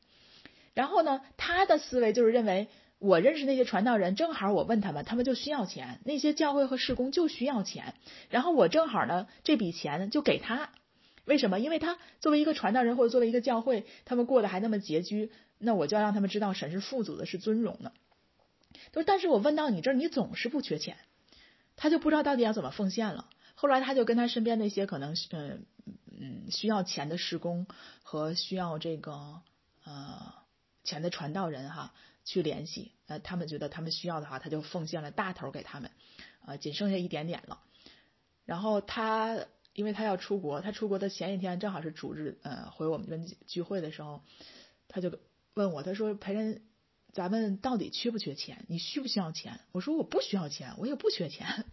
[0.73, 2.67] 然后呢，他的思维就是认为
[2.99, 7.93] 我认识那些传道人，正好我问他们，他们就需要钱，那些教会和事工就需要钱，
[8.29, 10.71] 然后我正好呢这笔钱就给他，
[11.25, 11.59] 为什么？
[11.59, 17.91] 因为他作为一个传道人或者作为一个教会，他们过得还那么拮据，那我就要让他们知道神是富足的，是尊荣的。
[18.91, 20.97] 就但是我问到你这儿，你总是不缺钱，
[21.75, 23.29] 他就不知道到底要怎么奉献了。
[23.55, 25.65] 后来他就跟他身边那些可能嗯
[26.19, 27.67] 嗯需要钱的施工
[28.03, 29.41] 和需要这个
[29.83, 30.33] 呃。
[30.85, 31.95] 钱的传道人哈
[32.25, 35.89] 去联系，呃，他们觉得他们需要的话，他就奉献了大头给他们，
[36.45, 37.59] 呃，仅剩下一点点了。
[38.45, 44.21] 然后他因为他要出国，他出国的前一天正好是主日，呃，回我们这边聚会的时候，
[44.87, 45.11] 他就
[45.55, 46.61] 问我，他说：“裴人，
[47.15, 48.65] 咱们到底缺不缺钱？
[48.67, 51.63] 你需不需要钱？”我说：“我不需要钱，我也不缺钱。”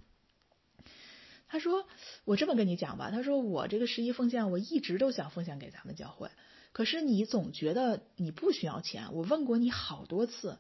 [1.49, 1.85] 他说
[2.25, 6.31] ：“我这么跟你讲吧，他说我这个十一奉献，我一直都想奉献给咱们教会。”
[6.71, 10.59] 可是你总觉得你不需要钱，我问过你好多次，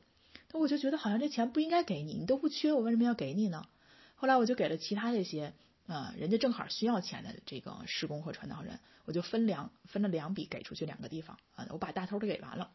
[0.51, 3.69] 那我就觉得好像这钱不应该给你，你都不缺，我为什么要给你呢？
[4.17, 5.55] 后来我就给了其他这些
[5.87, 12.73] 啊，人家正好需要钱的这个施工和传道人，我就分两分了两笔给出去两个地方啊，我把大头都给完了。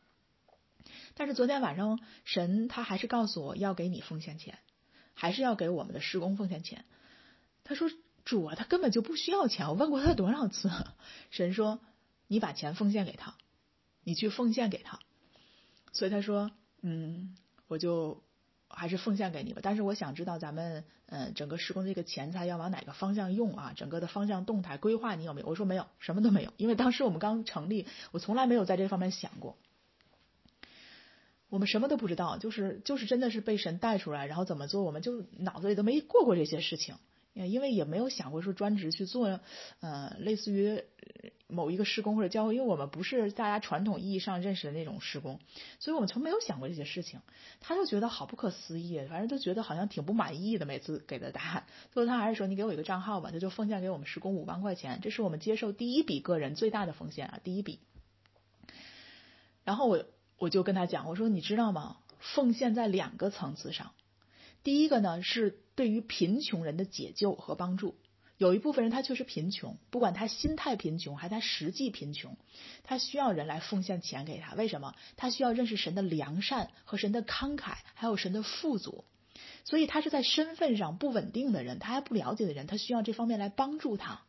[1.15, 4.57] 但是昨天晚上神他还是告诉我要给你奉献钱，
[5.13, 6.85] 还是要给我们的施工奉献钱。
[7.63, 7.89] 他说
[8.25, 10.71] 主啊，他根本就不需要钱，我问过他多少次，
[11.31, 11.79] 神说。
[12.29, 13.35] 你把钱奉献给他，
[14.03, 14.99] 你去奉献给他，
[15.93, 16.51] 所以他说，
[16.81, 17.37] 嗯，
[17.69, 18.21] 我就
[18.67, 19.61] 还是奉献给你吧。
[19.63, 23.71] 但是我想知道咱们，嗯，整个施工这个钱财要往哪个方向用啊？
[23.77, 25.47] 整个的方向动态规划你有没有？
[25.47, 29.55] 我说没有，什么都没有，因为当时我们刚成立，我从来没有在这方面想过。
[31.49, 36.95] 我们什么都不知道，就是就是真的是被神带出来，然后怎么做，我们就脑子里都没过过这些事情。
[37.33, 39.39] 因为也没有想过说专职去做，
[39.79, 40.81] 呃，类似于
[41.45, 45.39] 某一个施工或者教会，因为我们不是大家传统意义上认识的那种施工，
[45.77, 47.19] 所以我们从没有想过这些事情。
[47.59, 51.65] 他就觉得好不可思议，反正就觉得好像挺不满意的，每次给的答案。
[51.91, 57.81] 最后他还是说：“你给我一个账号吧。”他就奉献给我们施工五万块钱，这是我们接受第一笔个人最大的奉献啊，第一笔。
[59.63, 60.03] 然后我
[60.37, 61.97] 我就跟他讲，我说：“你知道吗？
[62.19, 63.91] 奉献在两个层次上。”
[64.63, 67.95] 第一个呢，是对于贫穷人的解救和帮助。
[68.37, 72.37] 有一部分人他确实贫穷，不管他心态贫穷还是他实际贫穷，
[72.83, 74.53] 他需要人来奉献钱给他。
[74.53, 74.93] 为什么？
[75.15, 79.05] 他需要认识神的良善和神的慷慨，还有神的富足。
[79.63, 84.21] 所以他是在身份上不稳定的人，他还不了解的人，他需要这方面来帮助他。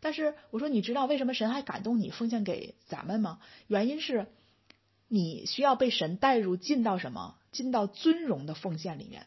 [0.00, 3.40] 但是我说，你知道为什么神还感动你奉献给咱们吗？
[3.66, 4.26] 原因是，
[5.14, 7.34] 你需要被神带入进到什么？
[7.50, 9.26] 进到尊荣的奉献里面。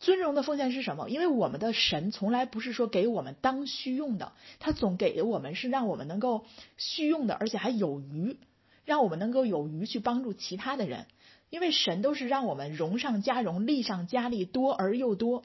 [0.00, 1.08] 尊荣的奉献是什么？
[1.08, 6.46] 因为我们的神从来不是说给我们当需用的，他总给我们是让我们能够
[6.78, 8.38] 需用的，而且还有余，
[8.84, 11.06] 让我们能够有余去帮助其他的人。
[11.48, 15.44] 因为神都是让我们荣上加荣，利上加利，多而又多。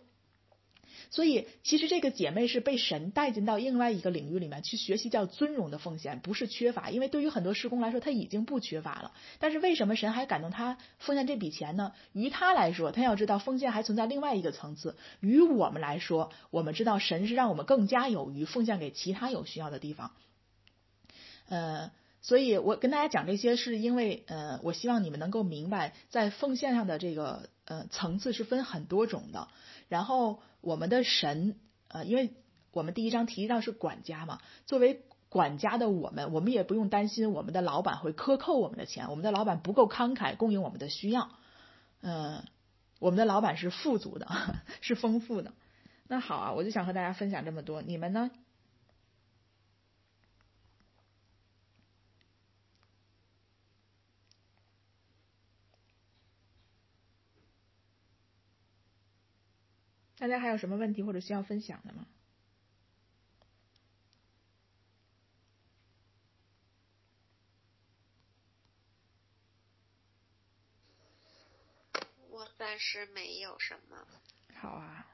[1.10, 6.90] 所以，其实这个姐妹是被神带进到另外一个领域里面去学习叫尊荣的奉献，不是缺乏。
[6.90, 9.11] 因为对于很多施工来说，他已经不缺乏了。
[9.40, 11.94] 但是为什么神还感动他奉献这笔钱呢？
[12.14, 14.95] 于他来说，他要知道奉献还存在另外一个层次。
[15.19, 20.11] 于我们来说，我们知道神是让我们更加有余，奉献给其他有需要的地方。
[21.48, 21.91] 呃，
[22.22, 29.48] 所以我跟大家讲这些，是因为呃，我希望你们能够明白，在奉献上的这个呃层次是分很多种的。
[29.88, 32.34] 然后我们的神，呃，因为
[32.72, 41.30] 我们第一章提到是管家嘛，作为管家的我们，我们也不用担心我们的老板会克扣我们的钱，我们的老板不够慷慨供应我们的需要，
[42.02, 42.44] 嗯，
[42.99, 44.28] 我们的老板是富足的，
[44.82, 45.53] 是丰富的。
[46.07, 48.32] 那好啊，我就想和大家分享这么多，你们呢？
[60.26, 62.07] 大家还有什么问题或者需要分享的吗？
[72.31, 74.07] 我暂时没有什么。
[74.56, 75.06] 好啊，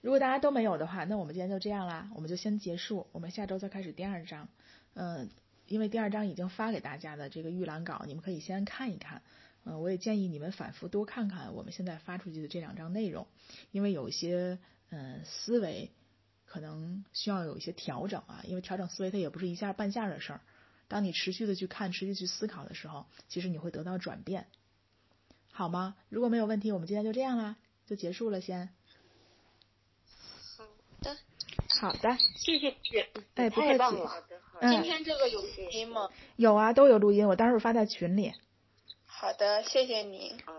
[0.00, 4.48] 如果大家都没有的话，那我们今天就这样啦，我们就先结束，我们下周再开始第二章。
[4.94, 5.28] 嗯，
[5.66, 9.22] 因为第二章已经发给大家的这个预览稿，你们可以先看一看。
[9.64, 13.26] 嗯，我也建议你们反复多看看我们现在发出去的这两章内容，
[13.70, 14.58] 因为有一些
[14.90, 15.90] 嗯思维
[16.46, 20.40] 可能需要有一些调整啊，因为调整思维它也不是一下半下的事儿。
[20.88, 24.46] 当你持续的去看、持续去思考的时候，其实你会得到转变，
[25.52, 25.96] 好吗？
[26.08, 27.56] 如果没有问题，我们今天就这样啦，
[27.86, 28.70] 就结束了先。
[30.56, 30.64] 好
[31.02, 31.16] 的，
[31.78, 33.96] 好的，谢谢姐，哎，不客气。
[34.62, 36.08] 今天这个有录音吗？
[36.36, 38.32] 有啊，都有录音，我待会儿发在群里。
[39.20, 40.40] 好的，谢谢你。